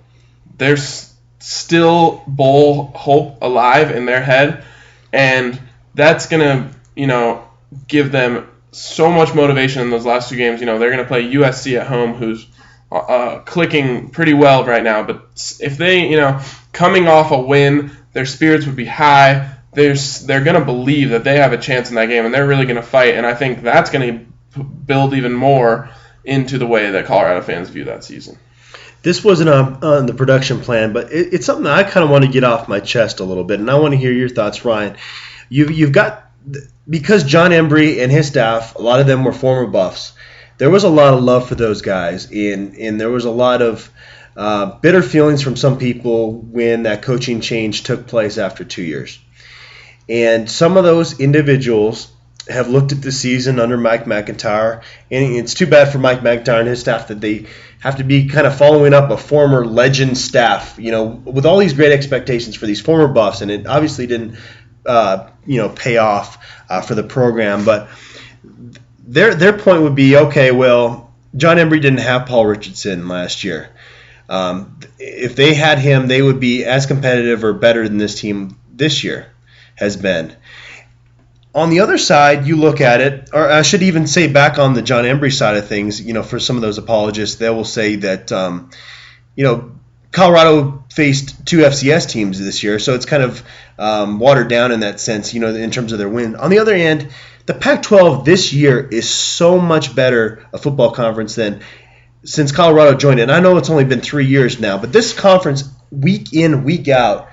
there's 0.57 1.12
still 1.38 2.23
bowl 2.26 2.87
hope 2.87 3.43
alive 3.43 3.91
in 3.91 4.07
their 4.07 4.23
head, 4.23 4.64
and 5.12 5.61
that's 5.95 6.26
gonna 6.26 6.75
you 6.95 7.07
know, 7.07 7.47
give 7.88 8.12
them 8.12 8.49
so 8.73 9.11
much 9.11 9.35
motivation 9.35 9.83
in 9.83 9.91
those 9.91 10.07
last 10.07 10.29
two 10.29 10.37
games. 10.37 10.61
You 10.61 10.67
know, 10.67 10.79
they're 10.79 10.97
to 10.97 11.05
play 11.05 11.25
USC 11.25 11.79
at 11.79 11.87
home, 11.87 12.14
who's 12.14 12.47
uh, 12.91 12.97
uh, 12.97 13.38
clicking 13.41 14.11
pretty 14.11 14.35
well 14.35 14.64
right 14.64 14.83
now. 14.83 15.03
But 15.03 15.57
if 15.61 15.76
they, 15.76 16.09
you 16.09 16.17
know, 16.17 16.41
coming 16.73 17.09
off 17.09 17.31
a 17.31 17.41
win, 17.41 17.91
their 18.12 18.26
spirits 18.26 18.67
would 18.67 18.76
be 18.76 18.87
high. 18.87 19.50
They're, 19.73 19.95
they're 19.95 20.45
going 20.45 20.59
to 20.59 20.64
believe 20.64 21.11
that 21.11 21.25
they 21.25 21.38
have 21.38 21.53
a 21.53 21.59
chance 21.59 21.88
in 21.88 21.97
that 21.97 22.07
game, 22.07 22.25
and 22.25 22.33
they're 22.33 22.47
really 22.47 22.67
going 22.67 22.76
to 22.76 22.83
fight. 22.83 23.14
And 23.14 23.26
I 23.26 23.35
think 23.35 23.62
that's 23.62 23.91
going 23.91 24.19
to 24.19 24.26
build 24.62 25.14
even 25.14 25.32
more 25.32 25.90
into 26.25 26.58
the 26.58 26.66
way 26.66 26.90
that 26.90 27.06
Colorado 27.06 27.42
fans 27.42 27.68
view 27.68 27.84
that 27.84 28.04
season. 28.04 28.38
This 29.02 29.23
wasn't 29.23 29.50
on, 29.50 29.84
on 29.84 30.06
the 30.06 30.14
production 30.14 30.61
plan, 30.61 30.92
but 30.92 31.12
it, 31.12 31.34
it's 31.34 31.46
something 31.46 31.66
I 31.66 31.82
kind 31.82 32.04
of 32.04 32.11
want 32.11 32.25
to 32.25 32.30
get 32.30 32.44
off 32.44 32.68
my 32.68 32.80
chest 32.80 33.20
a 33.20 33.25
little 33.25 33.44
bit, 33.44 33.61
and 33.61 33.70
I 33.70 33.75
want 33.75 33.92
to 33.92 33.99
hear 33.99 34.12
your 34.12 34.30
thoughts, 34.30 34.64
Ryan. 34.64 34.96
You've, 35.50 35.70
you've 35.70 35.92
got 35.92 36.25
because 36.88 37.25
John 37.25 37.50
Embree 37.50 38.02
and 38.02 38.11
his 38.12 38.28
staff, 38.28 38.75
a 38.75 38.82
lot 38.82 39.00
of 39.00 39.06
them 39.06 39.25
were 39.25 39.32
former 39.32 39.66
Buffs. 39.66 40.12
There 40.58 40.70
was 40.70 40.84
a 40.84 40.88
lot 40.88 41.14
of 41.14 41.23
love 41.23 41.49
for 41.49 41.54
those 41.54 41.82
guys, 41.82 42.30
and 42.30 42.76
and 42.76 43.00
there 43.00 43.11
was 43.11 43.25
a 43.25 43.30
lot 43.30 43.62
of 43.62 43.90
uh, 44.37 44.78
bitter 44.78 45.02
feelings 45.02 45.42
from 45.42 45.56
some 45.56 45.78
people 45.78 46.32
when 46.32 46.84
that 46.84 47.02
coaching 47.02 47.40
change 47.40 47.82
took 47.82 48.06
place 48.06 48.38
after 48.38 48.64
two 48.64 48.82
years. 48.82 49.18
And 50.08 50.50
some 50.50 50.76
of 50.76 50.84
those 50.84 51.18
individuals 51.18 52.12
have 52.48 52.68
looked 52.68 52.92
at 52.92 53.02
the 53.02 53.12
season 53.12 53.58
under 53.58 53.76
Mike 53.76 54.06
MacIntyre, 54.06 54.82
and 55.10 55.36
it's 55.36 55.54
too 55.54 55.66
bad 55.66 55.90
for 55.90 55.98
Mike 55.98 56.22
MacIntyre 56.22 56.60
and 56.60 56.68
his 56.68 56.80
staff 56.80 57.08
that 57.08 57.20
they 57.20 57.46
have 57.80 57.96
to 57.96 58.04
be 58.04 58.28
kind 58.28 58.46
of 58.46 58.56
following 58.56 58.94
up 58.94 59.10
a 59.10 59.16
former 59.16 59.64
legend 59.64 60.16
staff, 60.16 60.76
you 60.78 60.90
know, 60.90 61.04
with 61.04 61.46
all 61.46 61.58
these 61.58 61.72
great 61.72 61.92
expectations 61.92 62.56
for 62.56 62.66
these 62.66 62.80
former 62.80 63.08
buffs, 63.08 63.40
and 63.40 63.50
it 63.50 63.66
obviously 63.66 64.06
didn't, 64.06 64.36
uh, 64.86 65.28
you 65.46 65.58
know, 65.58 65.68
pay 65.68 65.96
off 65.96 66.38
uh, 66.68 66.80
for 66.80 66.94
the 66.94 67.02
program. 67.02 67.64
But 67.64 67.88
their 69.06 69.34
their 69.34 69.52
point 69.52 69.82
would 69.82 69.94
be, 69.94 70.16
okay, 70.16 70.50
well, 70.50 71.14
John 71.36 71.56
Embree 71.56 71.80
didn't 71.80 72.00
have 72.00 72.26
Paul 72.26 72.46
Richardson 72.46 73.08
last 73.08 73.44
year. 73.44 73.70
Um, 74.28 74.78
if 74.98 75.36
they 75.36 75.54
had 75.54 75.78
him, 75.78 76.06
they 76.08 76.22
would 76.22 76.40
be 76.40 76.64
as 76.64 76.86
competitive 76.86 77.44
or 77.44 77.52
better 77.52 77.86
than 77.88 77.98
this 77.98 78.18
team 78.18 78.58
this 78.72 79.04
year 79.04 79.30
has 79.74 79.96
been. 79.96 80.34
On 81.54 81.70
the 81.70 81.80
other 81.80 81.99
side, 81.99 82.46
you 82.46 82.56
look 82.56 82.80
at 82.80 83.00
it, 83.00 83.30
or 83.32 83.49
I 83.49 83.62
should 83.62 83.82
even 83.82 84.08
say 84.08 84.26
back 84.26 84.58
on 84.58 84.75
the 84.75 84.82
John 84.82 85.04
Embree 85.04 85.32
side 85.32 85.56
of 85.56 85.68
things, 85.68 86.00
you 86.00 86.12
know, 86.12 86.25
for 86.25 86.40
some 86.40 86.56
of 86.56 86.62
those 86.62 86.78
apologists, 86.78 87.37
they 87.37 87.49
will 87.49 87.64
say 87.64 87.96
that, 87.96 88.32
um, 88.32 88.70
you 89.37 89.44
know, 89.44 89.73
Colorado 90.11 90.84
faced 90.92 91.46
two 91.46 91.58
FCS 91.58 92.08
teams 92.08 92.38
this 92.38 92.62
year, 92.62 92.78
so 92.78 92.94
it's 92.94 93.06
kind 93.06 93.23
of 93.23 93.42
um, 93.78 94.18
watered 94.18 94.49
down 94.49 94.73
in 94.73 94.80
that 94.80 94.99
sense, 94.99 95.32
you 95.32 95.40
know, 95.40 95.54
in 95.54 95.70
terms 95.70 95.92
of 95.92 95.99
their 95.99 96.08
win. 96.08 96.34
On 96.37 96.50
the 96.50 96.58
other 96.58 96.76
hand, 96.76 97.08
the 97.46 97.54
Pac-12 97.54 98.25
this 98.25 98.52
year 98.52 98.80
is 98.80 99.08
so 99.08 99.58
much 99.58 99.94
better 99.94 100.46
a 100.52 100.58
football 100.58 100.92
conference 100.92 101.34
than 101.34 101.61
since 102.25 102.52
Colorado 102.52 102.96
joined 102.96 103.20
it. 103.20 103.25
And 103.25 103.32
I 103.32 103.40
know 103.40 103.56
it's 103.58 103.70
only 103.70 103.84
been 103.84 104.00
three 104.00 104.26
years 104.26 104.58
now, 104.58 104.78
but 104.78 104.92
this 104.92 105.12
conference, 105.12 105.68
week 105.90 106.32
in, 106.32 106.64
week 106.64 106.88
out, 106.88 107.28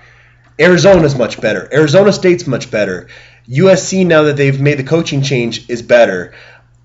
Arizona's 0.59 1.15
much 1.15 1.39
better. 1.39 1.67
Arizona 1.73 2.11
State's 2.11 2.45
much 2.45 2.69
better. 2.69 3.07
USC, 3.49 4.05
now 4.05 4.23
that 4.23 4.37
they've 4.37 4.59
made 4.59 4.77
the 4.77 4.83
coaching 4.83 5.21
change, 5.21 5.69
is 5.69 5.81
better. 5.81 6.33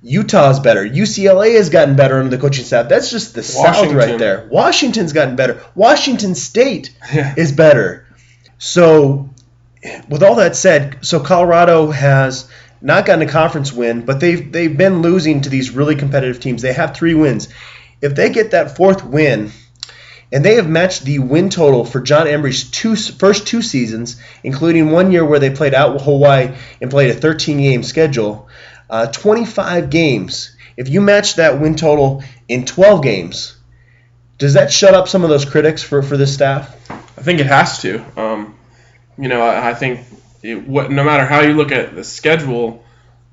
Utah's 0.03 0.61
better. 0.61 0.87
UCLA 0.89 1.57
has 1.57 1.69
gotten 1.69 1.97
better 1.97 2.19
under 2.19 2.31
the 2.31 2.41
coaching 2.41 2.65
staff. 2.65 2.89
That's 2.89 3.11
just 3.11 3.35
the 3.35 3.43
South 3.43 3.93
right 3.93 4.19
there. 4.19 4.49
Washington's 4.51 5.13
gotten 5.13 5.37
better. 5.37 5.63
Washington 5.75 6.35
State 6.35 6.95
yeah. 7.13 7.35
is 7.37 7.53
better. 7.53 8.07
So, 8.59 9.31
with 10.09 10.23
all 10.23 10.37
that 10.37 10.57
said, 10.57 11.05
so 11.05 11.21
Colorado 11.21 11.91
has 11.91 12.49
not 12.81 13.05
gotten 13.05 13.27
a 13.27 13.31
conference 13.31 13.73
win, 13.73 14.05
but 14.05 14.21
they've 14.21 14.51
they've 14.53 14.77
been 14.77 15.03
losing 15.03 15.41
to 15.43 15.49
these 15.49 15.71
really 15.71 15.97
competitive 15.97 16.41
teams. 16.41 16.63
They 16.63 16.73
have 16.73 16.95
three 16.95 17.15
wins. 17.15 17.49
If 18.01 18.15
they 18.15 18.31
get 18.31 18.53
that 18.53 18.77
fourth 18.77 19.05
win, 19.05 19.51
and 20.33 20.45
they 20.45 20.57
have 20.57 20.69
matched 20.69 21.05
the 21.05 21.19
win 21.19 21.51
total 21.51 21.85
for 21.85 22.01
John 22.01 22.27
Embree's 22.27 22.71
two 22.71 22.97
first 22.97 23.47
two 23.47 23.63
seasons, 23.63 24.21
including 24.43 24.91
one 24.91 25.13
year 25.13 25.25
where 25.25 25.39
they 25.39 25.51
played 25.51 25.75
out 25.75 26.01
Hawaii 26.01 26.55
and 26.81 26.91
played 26.91 27.11
a 27.11 27.15
13 27.15 27.59
game 27.59 27.83
schedule, 27.83 28.49
uh, 28.91 29.07
25 29.07 29.91
games. 29.91 30.57
If 30.77 30.89
you 30.89 31.01
match 31.01 31.37
that 31.37 31.61
win 31.61 31.77
total 31.77 32.23
in 32.49 32.67
12 32.67 33.03
games, 33.03 33.57
does 34.39 34.55
that 34.55 34.73
shut 34.73 34.95
up 34.95 35.09
some 35.09 35.23
of 35.25 35.31
those 35.31 35.45
critics 35.45 35.83
for, 35.83 36.03
for 36.03 36.17
this 36.17 36.35
staff? 36.35 36.91
I 36.91 37.23
think 37.23 37.41
it 37.41 37.47
has 37.47 37.81
to. 37.83 38.05
Um, 38.21 38.55
you 39.17 39.29
know, 39.29 39.41
I, 39.41 39.71
I 39.71 39.75
think 39.75 40.01
it, 40.43 40.67
what, 40.67 40.91
no 40.91 41.05
matter 41.05 41.25
how 41.25 41.41
you 41.41 41.55
look 41.55 41.73
at 41.73 41.95
the 41.95 42.05
schedule, 42.05 42.85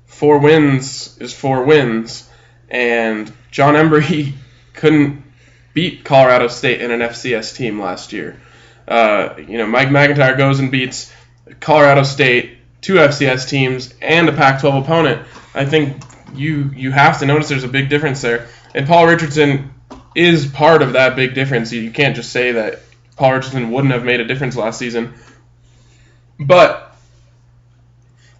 four 0.06 0.38
wins 0.38 1.18
is 1.18 1.34
four 1.34 1.64
wins, 1.64 2.28
and 2.70 3.30
John 3.50 3.74
Embree 3.74 4.32
couldn't 4.72 5.23
beat 5.74 6.04
Colorado 6.04 6.48
State 6.48 6.80
in 6.80 6.90
an 6.90 7.00
FCS 7.00 7.54
team 7.54 7.80
last 7.80 8.12
year. 8.12 8.40
Uh, 8.86 9.34
you 9.36 9.58
know, 9.58 9.66
Mike 9.66 9.90
MacIntyre 9.90 10.36
goes 10.36 10.60
and 10.60 10.70
beats 10.70 11.12
Colorado 11.60 12.04
State, 12.04 12.58
two 12.80 12.94
FCS 12.94 13.48
teams, 13.48 13.92
and 14.00 14.28
a 14.28 14.32
Pac-12 14.32 14.84
opponent. 14.84 15.26
I 15.54 15.64
think 15.64 16.02
you 16.34 16.70
you 16.74 16.90
have 16.90 17.18
to 17.20 17.26
notice 17.26 17.48
there's 17.48 17.64
a 17.64 17.68
big 17.68 17.88
difference 17.88 18.22
there. 18.22 18.48
And 18.74 18.86
Paul 18.86 19.06
Richardson 19.06 19.72
is 20.14 20.46
part 20.46 20.82
of 20.82 20.94
that 20.94 21.16
big 21.16 21.34
difference. 21.34 21.72
You 21.72 21.90
can't 21.90 22.16
just 22.16 22.30
say 22.30 22.52
that 22.52 22.80
Paul 23.16 23.34
Richardson 23.34 23.70
wouldn't 23.70 23.92
have 23.92 24.04
made 24.04 24.20
a 24.20 24.24
difference 24.24 24.56
last 24.56 24.78
season. 24.78 25.14
But 26.38 26.96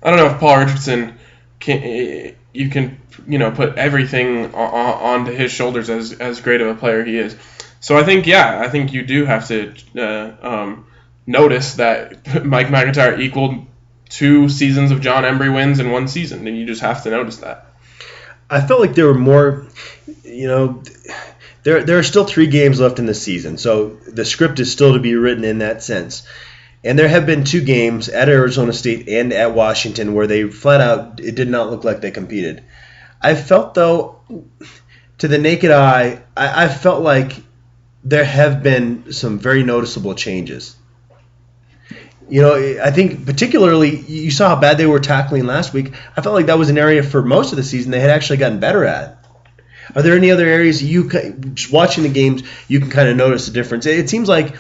I 0.02 0.10
don't 0.10 0.18
know 0.18 0.34
if 0.34 0.40
Paul 0.40 0.58
Richardson 0.58 1.18
can 1.60 2.34
you 2.54 2.70
can 2.70 3.00
you 3.26 3.38
know 3.38 3.50
put 3.50 3.76
everything 3.76 4.54
onto 4.54 5.32
his 5.32 5.52
shoulders 5.52 5.90
as 5.90 6.12
as 6.12 6.40
great 6.40 6.60
of 6.60 6.68
a 6.68 6.74
player 6.74 7.04
he 7.04 7.18
is. 7.18 7.36
So 7.80 7.98
I 7.98 8.04
think 8.04 8.26
yeah, 8.26 8.60
I 8.60 8.70
think 8.70 8.94
you 8.94 9.02
do 9.02 9.26
have 9.26 9.48
to 9.48 9.74
uh, 9.98 10.36
um, 10.40 10.86
notice 11.26 11.74
that 11.74 12.44
Mike 12.44 12.70
MacIntyre 12.70 13.20
equaled 13.20 13.66
two 14.08 14.48
seasons 14.48 14.90
of 14.90 15.00
John 15.00 15.24
Embree 15.24 15.52
wins 15.52 15.80
in 15.80 15.90
one 15.90 16.08
season, 16.08 16.46
and 16.46 16.56
you 16.56 16.64
just 16.64 16.80
have 16.80 17.02
to 17.02 17.10
notice 17.10 17.38
that. 17.38 17.66
I 18.48 18.60
felt 18.60 18.80
like 18.80 18.94
there 18.94 19.06
were 19.06 19.14
more, 19.14 19.66
you 20.22 20.46
know. 20.48 20.82
There, 21.64 21.82
there 21.82 21.98
are 21.98 22.02
still 22.02 22.26
three 22.26 22.46
games 22.46 22.78
left 22.78 22.98
in 22.98 23.06
the 23.06 23.14
season, 23.14 23.56
so 23.56 23.98
the 24.06 24.26
script 24.26 24.60
is 24.60 24.70
still 24.70 24.92
to 24.92 24.98
be 24.98 25.14
written 25.14 25.44
in 25.44 25.58
that 25.58 25.82
sense. 25.82 26.26
And 26.84 26.98
there 26.98 27.08
have 27.08 27.24
been 27.24 27.44
two 27.44 27.62
games 27.62 28.10
at 28.10 28.28
Arizona 28.28 28.72
State 28.74 29.08
and 29.08 29.32
at 29.32 29.54
Washington 29.54 30.12
where 30.12 30.26
they 30.26 30.44
flat 30.44 30.82
out 30.82 31.18
it 31.20 31.34
did 31.34 31.48
not 31.48 31.70
look 31.70 31.82
like 31.82 32.02
they 32.02 32.10
competed. 32.10 32.62
I 33.22 33.34
felt 33.34 33.72
though, 33.72 34.20
to 35.18 35.28
the 35.28 35.38
naked 35.38 35.70
eye, 35.70 36.22
I, 36.36 36.64
I 36.64 36.68
felt 36.68 37.02
like 37.02 37.32
there 38.04 38.24
have 38.24 38.62
been 38.62 39.12
some 39.12 39.38
very 39.38 39.62
noticeable 39.62 40.14
changes. 40.14 40.76
You 42.28 42.42
know, 42.42 42.54
I 42.82 42.90
think 42.90 43.24
particularly 43.24 43.96
you 44.00 44.30
saw 44.30 44.50
how 44.50 44.60
bad 44.60 44.76
they 44.76 44.86
were 44.86 45.00
tackling 45.00 45.46
last 45.46 45.72
week. 45.72 45.92
I 46.16 46.20
felt 46.20 46.34
like 46.34 46.46
that 46.46 46.58
was 46.58 46.68
an 46.68 46.78
area 46.78 47.02
for 47.02 47.22
most 47.22 47.52
of 47.52 47.56
the 47.56 47.62
season 47.62 47.90
they 47.90 48.00
had 48.00 48.10
actually 48.10 48.38
gotten 48.38 48.60
better 48.60 48.84
at. 48.84 49.18
Are 49.94 50.02
there 50.02 50.16
any 50.16 50.30
other 50.30 50.46
areas 50.46 50.82
you 50.82 51.10
watching 51.70 52.02
the 52.02 52.08
games 52.10 52.42
you 52.68 52.80
can 52.80 52.90
kind 52.90 53.08
of 53.08 53.16
notice 53.16 53.46
the 53.46 53.52
difference? 53.52 53.86
It 53.86 54.08
seems 54.10 54.28
like 54.28 54.54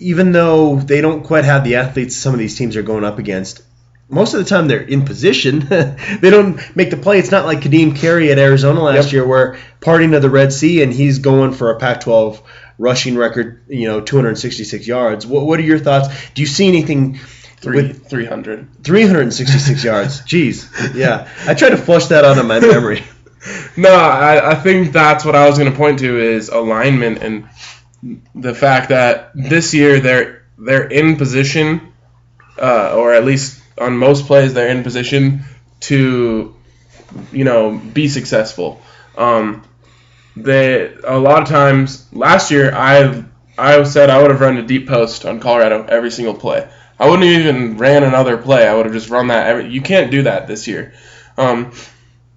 even 0.00 0.32
though 0.32 0.76
they 0.76 1.00
don't 1.00 1.22
quite 1.22 1.44
have 1.44 1.62
the 1.62 1.76
athletes 1.76 2.16
some 2.16 2.32
of 2.32 2.38
these 2.38 2.56
teams 2.56 2.76
are 2.76 2.82
going 2.82 3.04
up 3.04 3.18
against, 3.18 3.62
most 4.08 4.34
of 4.34 4.40
the 4.40 4.48
time 4.48 4.66
they're 4.66 4.80
in 4.80 5.04
position. 5.04 5.60
they 5.68 6.30
don't 6.30 6.58
make 6.74 6.90
the 6.90 6.96
play. 6.96 7.18
It's 7.18 7.30
not 7.30 7.46
like 7.46 7.62
Ka'Deem 7.62 7.96
Carey 7.96 8.32
at 8.32 8.38
Arizona 8.38 8.82
last 8.82 9.06
yep. 9.06 9.12
year, 9.12 9.26
where 9.26 9.58
parting 9.80 10.14
of 10.14 10.22
the 10.22 10.30
Red 10.30 10.52
Sea 10.52 10.82
and 10.82 10.92
he's 10.92 11.20
going 11.20 11.52
for 11.52 11.70
a 11.70 11.78
Pac-12 11.78 12.42
rushing 12.76 13.16
record, 13.16 13.62
you 13.68 13.86
know, 13.86 14.00
266 14.00 14.86
yards. 14.86 15.26
What, 15.26 15.46
what 15.46 15.60
are 15.60 15.62
your 15.62 15.78
thoughts? 15.78 16.08
Do 16.32 16.42
you 16.42 16.48
see 16.48 16.66
anything? 16.66 17.20
Three, 17.58 17.76
with 17.76 18.08
300. 18.08 18.82
366 18.82 19.84
yards. 19.84 20.20
Jeez. 20.26 20.94
Yeah. 20.94 21.28
I 21.46 21.52
tried 21.52 21.70
to 21.70 21.76
flush 21.76 22.06
that 22.06 22.24
out 22.24 22.38
of 22.38 22.46
my 22.46 22.58
memory. 22.58 23.04
no, 23.76 23.94
I, 23.94 24.52
I 24.52 24.54
think 24.54 24.92
that's 24.92 25.26
what 25.26 25.36
I 25.36 25.46
was 25.46 25.58
going 25.58 25.70
to 25.70 25.76
point 25.76 25.98
to 25.98 26.18
is 26.18 26.48
alignment 26.48 27.22
and 27.22 27.48
the 28.34 28.54
fact 28.54 28.88
that 28.88 29.32
this 29.34 29.74
year 29.74 30.00
they're 30.00 30.42
they're 30.58 30.86
in 30.86 31.16
position, 31.16 31.92
uh, 32.60 32.94
or 32.96 33.12
at 33.12 33.24
least 33.24 33.62
on 33.78 33.96
most 33.96 34.26
plays 34.26 34.54
they're 34.54 34.68
in 34.68 34.82
position 34.82 35.42
to, 35.80 36.54
you 37.32 37.44
know, 37.44 37.78
be 37.78 38.08
successful. 38.08 38.80
Um, 39.16 39.62
they 40.36 40.94
a 41.04 41.18
lot 41.18 41.42
of 41.42 41.48
times 41.48 42.06
last 42.12 42.50
year 42.50 42.72
I 42.74 43.24
I 43.58 43.82
said 43.82 44.10
I 44.10 44.20
would 44.22 44.30
have 44.30 44.40
run 44.40 44.56
a 44.56 44.62
deep 44.62 44.88
post 44.88 45.26
on 45.26 45.40
Colorado 45.40 45.84
every 45.84 46.10
single 46.10 46.34
play. 46.34 46.68
I 46.98 47.08
wouldn't 47.08 47.28
have 47.28 47.40
even 47.40 47.78
ran 47.78 48.04
another 48.04 48.36
play. 48.36 48.66
I 48.66 48.74
would 48.74 48.86
have 48.86 48.94
just 48.94 49.08
run 49.08 49.28
that. 49.28 49.46
Every, 49.46 49.70
you 49.70 49.80
can't 49.80 50.10
do 50.10 50.22
that 50.22 50.46
this 50.46 50.68
year. 50.68 50.92
Um, 51.36 51.72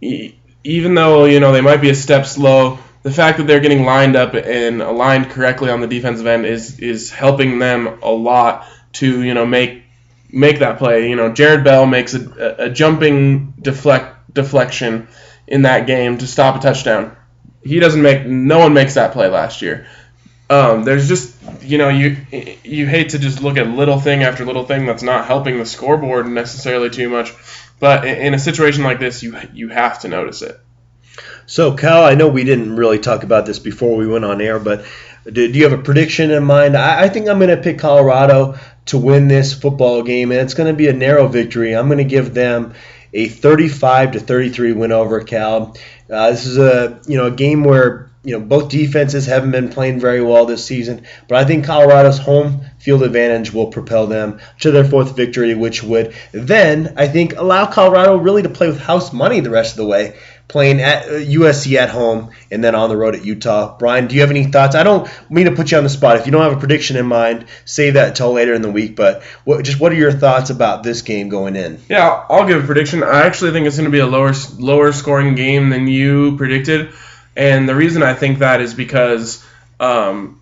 even 0.02 0.95
though 0.95 1.26
you 1.26 1.39
know 1.39 1.52
they 1.52 1.62
might 1.62 1.82
be 1.82 1.89
a 1.89 1.95
step 1.95 2.26
slow, 2.26 2.80
the 3.04 3.12
fact 3.12 3.38
that 3.38 3.48
they're 3.48 3.60
getting 3.60 3.84
lined 3.84 4.16
up 4.16 4.34
and 4.34 4.82
aligned 4.82 5.30
correctly 5.30 5.70
on 5.70 5.82
the 5.82 5.88
defensive 5.88 6.26
end 6.26 6.46
is 6.46 6.80
is 6.80 7.12
helping 7.12 7.60
them 7.60 8.00
a 8.02 8.10
lot 8.10 8.66
to 8.94 9.22
you 9.22 9.34
know 9.34 9.46
make 9.46 9.84
make 10.30 10.60
that 10.60 10.80
play. 10.80 11.10
You 11.10 11.16
know, 11.16 11.30
Jered 11.32 11.63
Bell 11.63 11.86
makes 11.86 12.13
a, 12.13 12.56
a 12.58 12.70
jumping 12.70 13.54
deflect 13.62 14.34
deflection 14.34 15.08
in 15.48 15.63
that 15.63 15.86
game 15.86 16.18
to 16.18 16.28
stop 16.28 16.56
a 16.56 16.60
touchdown. 16.60 17.16
He 17.62 17.80
doesn't 17.80 18.02
make. 18.02 18.26
No 18.26 18.60
one 18.60 18.74
makes 18.74 18.96
that 18.96 19.12
play 19.13 19.28
last 19.28 19.62
year. 19.62 19.86
Um, 20.50 20.84
there's 20.84 21.08
just 21.08 21.36
you 21.62 21.78
know 21.78 21.89
you 21.89 22.18
you 22.63 22.88
hate 22.88 23.10
to 23.10 23.20
just 23.20 23.42
look 23.42 23.58
at 23.58 23.68
little 23.68 24.00
thing 24.00 24.24
after 24.24 24.46
little 24.46 24.66
thing 24.66 24.86
that's 24.86 25.04
not 25.04 25.26
helping 25.26 25.58
the 25.58 25.66
scoreboard 25.66 26.28
necessarily 26.28 26.89
too 26.89 27.10
much, 27.10 27.34
but 27.80 28.06
in 28.06 28.34
a 28.34 28.39
situation 28.39 28.84
like 28.84 29.00
this, 29.00 29.24
you 29.24 29.38
you 29.54 29.70
have 29.70 30.00
to 30.00 30.08
notice 30.08 30.42
it. 30.42 30.60
So, 31.45 31.75
Cal, 31.75 32.03
I 32.03 32.15
know 32.15 32.27
we 32.27 32.43
didn't 32.43 32.75
really 32.75 32.99
talk 32.99 33.23
about 33.23 33.45
this 33.45 33.60
before 33.60 33.97
we 33.97 34.08
went 34.08 34.25
on 34.25 34.41
air, 34.41 34.60
but 34.60 34.86
do, 35.25 35.51
do 35.51 35.58
you 35.58 35.69
have 35.69 35.77
a 35.77 35.82
prediction 35.82 36.32
in 36.32 36.43
mind? 36.43 36.75
I, 36.75 37.03
I 37.03 37.10
think 37.10 37.27
I'm 37.27 37.39
going 37.39 37.49
to 37.49 37.62
pick 37.62 37.79
Colorado 37.79 38.58
to 38.86 38.97
win 38.97 39.27
this 39.27 39.53
football 39.53 40.03
game, 40.03 40.32
and 40.32 40.41
it's 40.41 40.53
going 40.53 40.71
to 40.71 40.77
be 40.77 40.88
a 40.88 40.93
narrow 40.93 41.27
victory. 41.27 41.75
I'm 41.75 41.88
going 41.88 41.97
to 41.99 42.03
give 42.03 42.34
them 42.34 42.73
a 43.13 43.27
35 43.27 44.13
to 44.13 44.19
33 44.19 44.73
win 44.73 44.91
over 44.91 45.23
Cal. 45.23 45.75
Uh, 46.10 46.32
this 46.32 46.45
is 46.45 46.58
a 46.58 46.99
you 47.08 47.17
know 47.17 47.27
a 47.27 47.32
game 47.32 47.63
where 47.63 48.10
you 48.23 48.38
know 48.38 48.45
both 48.45 48.69
defenses 48.69 49.25
haven't 49.25 49.51
been 49.51 49.69
playing 49.69 49.99
very 49.99 50.21
well 50.21 50.45
this 50.45 50.65
season, 50.65 51.06
but 51.27 51.38
I 51.38 51.45
think 51.45 51.65
Colorado's 51.65 52.17
home 52.17 52.65
field 52.79 53.03
advantage 53.03 53.53
will 53.53 53.67
propel 53.67 54.08
them 54.08 54.39
to 54.60 54.71
their 54.71 54.84
fourth 54.84 55.15
victory, 55.15 55.56
which 55.56 55.84
would 55.84 56.13
then 56.32 56.95
I 56.97 57.08
think 57.08 57.38
allow 57.38 57.65
Colorado 57.65 58.17
really 58.17 58.43
to 58.43 58.49
play 58.49 58.67
with 58.67 58.79
house 58.79 59.13
money 59.13 59.39
the 59.39 59.49
rest 59.49 59.73
of 59.73 59.77
the 59.77 59.86
way 59.86 60.15
playing 60.47 60.82
at 60.82 61.06
USC 61.06 61.75
uh, 61.75 61.82
at 61.82 61.89
home 61.89 62.32
and 62.51 62.63
then 62.63 62.75
on 62.75 62.89
the 62.89 62.97
road 62.97 63.15
at 63.15 63.25
Utah. 63.25 63.77
Brian, 63.77 64.08
do 64.08 64.15
you 64.15 64.21
have 64.21 64.29
any 64.29 64.45
thoughts? 64.45 64.75
I 64.75 64.84
don't 64.84 65.10
mean 65.29 65.45
to 65.45 65.51
put 65.51 65.71
you 65.71 65.77
on 65.77 65.84
the 65.84 65.89
spot. 65.89 66.17
If 66.17 66.25
you 66.25 66.32
don't 66.32 66.43
have 66.43 66.53
a 66.53 66.60
prediction 66.60 66.97
in 66.97 67.06
mind, 67.06 67.45
save 67.65 67.95
that 67.95 68.10
until 68.10 68.34
later 68.34 68.53
in 68.53 68.62
the 68.62 68.71
week. 68.71 68.95
But 68.95 69.23
what, 69.43 69.63
just 69.65 69.79
what 69.79 69.91
are 69.91 69.95
your 69.95 70.12
thoughts 70.12 70.49
about 70.49 70.84
this 70.84 71.01
game 71.01 71.29
going 71.29 71.56
in? 71.56 71.79
Yeah, 71.89 72.25
I'll 72.29 72.47
give 72.47 72.63
a 72.63 72.65
prediction. 72.65 73.03
I 73.03 73.25
actually 73.25 73.51
think 73.51 73.67
it's 73.67 73.77
going 73.77 73.89
to 73.89 73.91
be 73.91 73.99
a 73.99 74.08
lower 74.08 74.34
lower 74.58 74.91
scoring 74.91 75.36
game 75.36 75.69
than 75.69 75.88
you 75.88 76.38
predicted, 76.38 76.93
and 77.36 77.67
the 77.67 77.75
reason 77.75 78.03
I 78.03 78.13
think 78.13 78.39
that 78.39 78.62
is 78.62 78.73
because. 78.73 79.45
Um, 79.79 80.39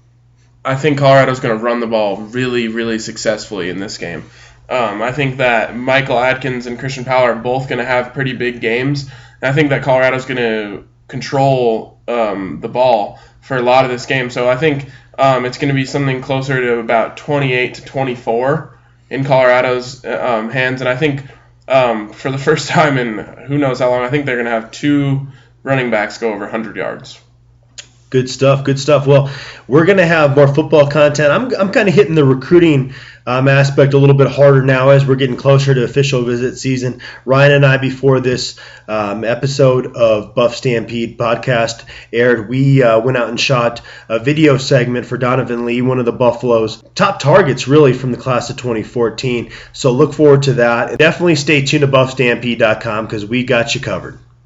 I 0.64 0.76
think 0.76 1.00
Colorado's 1.00 1.40
going 1.40 1.58
to 1.58 1.64
run 1.64 1.80
the 1.80 1.88
ball 1.88 2.18
really, 2.18 2.68
really 2.68 3.00
successfully 3.00 3.72
in 3.72 3.80
this 3.80 3.98
game. 3.98 4.30
Um, 4.70 5.02
I 5.02 5.12
think 5.12 5.38
that 5.38 5.76
Michael 5.76 6.18
Adkins 6.18 6.66
and 6.66 6.80
Christian 6.80 7.04
Powell 7.04 7.24
are 7.24 7.36
both 7.36 7.68
going 7.68 7.80
to 7.80 7.86
have 7.86 8.14
pretty 8.14 8.34
big 8.34 8.62
games. 8.62 9.10
I 9.42 9.54
think 9.54 9.70
that 9.70 9.84
Colorado's 9.84 10.26
going 10.26 10.38
to 10.38 10.84
control 11.08 12.00
um, 12.08 12.60
the 12.62 12.70
ball 12.70 13.20
for 13.42 13.58
a 13.58 13.62
lot 13.62 13.86
of 13.86 13.92
this 13.92 14.06
game. 14.06 14.30
So 14.30 14.50
I 14.50 14.56
think 14.56 14.90
um, 15.18 15.46
it's 15.46 15.58
going 15.58 15.70
to 15.70 15.74
be 15.74 15.86
something 15.86 16.22
closer 16.22 16.60
to 16.62 16.80
about 16.80 17.18
28 17.18 17.76
to 17.76 17.86
24 17.86 18.80
in 19.10 19.24
Colorado's 19.24 20.06
um, 20.06 20.50
hands. 20.50 20.82
And 20.82 20.90
I 20.90 20.96
think 20.96 21.24
um, 21.68 22.14
for 22.14 22.32
the 22.32 22.38
first 22.50 22.70
time 22.70 22.98
in 22.98 23.18
who 23.48 23.58
knows 23.58 23.80
how 23.80 23.90
long, 23.90 24.04
I 24.04 24.10
think 24.10 24.26
they're 24.26 24.36
going 24.36 24.46
to 24.46 24.52
have 24.52 24.72
two 24.72 25.28
running 25.64 25.92
backs 25.92 26.18
go 26.18 26.30
over 26.30 26.40
100 26.40 26.76
yards. 26.76 27.20
Good 28.12 28.30
stuff. 28.30 28.66
Good 28.66 28.78
stuff. 28.78 29.08
Well, 29.08 29.32
we're 29.70 29.86
going 29.86 29.98
to 29.98 30.06
have 30.06 30.36
more 30.36 30.54
football 30.54 30.88
content. 30.88 31.32
I'm, 31.32 31.56
I'm 31.56 31.72
kind 31.72 31.88
of 31.88 31.96
hitting 31.96 32.14
the 32.14 32.26
recruiting 32.26 32.94
um, 33.26 33.48
aspect 33.48 33.94
a 33.94 33.98
little 33.98 34.18
bit 34.18 34.28
harder 34.28 34.62
now 34.62 34.90
as 34.90 35.06
we're 35.06 35.16
getting 35.16 35.38
closer 35.38 35.74
to 35.74 35.86
official 35.86 36.24
visit 36.24 36.58
season. 36.58 37.00
Ryan 37.24 37.54
and 37.54 37.66
I, 37.66 37.78
before 37.78 38.20
this 38.20 38.60
um, 38.90 39.24
episode 39.24 39.96
of 39.96 40.36
Buff 40.36 40.58
Stampede 40.58 41.18
podcast 41.18 41.86
aired, 42.12 42.50
we 42.50 42.84
uh, 42.84 43.00
went 43.00 43.16
out 43.16 43.30
and 43.30 43.40
shot 43.40 43.82
a 44.10 44.20
video 44.20 44.58
segment 44.58 45.06
for 45.06 45.18
Donovan 45.18 45.66
Lee, 45.66 45.82
one 45.82 46.00
of 46.00 46.06
the 46.06 46.12
Buffalo's 46.12 46.84
top 46.94 47.20
targets, 47.20 47.70
really, 47.70 47.94
from 47.94 48.12
the 48.12 48.18
class 48.18 48.50
of 48.50 48.58
2014. 48.58 49.52
So 49.72 49.94
look 49.94 50.14
forward 50.14 50.44
to 50.44 50.54
that. 50.56 51.00
definitely 51.00 51.38
stay 51.38 51.64
tuned 51.64 51.82
to 51.82 51.88
BuffStampede.com 51.88 53.06
because 53.06 53.26
we 53.26 53.46
got 53.46 53.74
you 53.74 53.80
covered. 53.80 54.20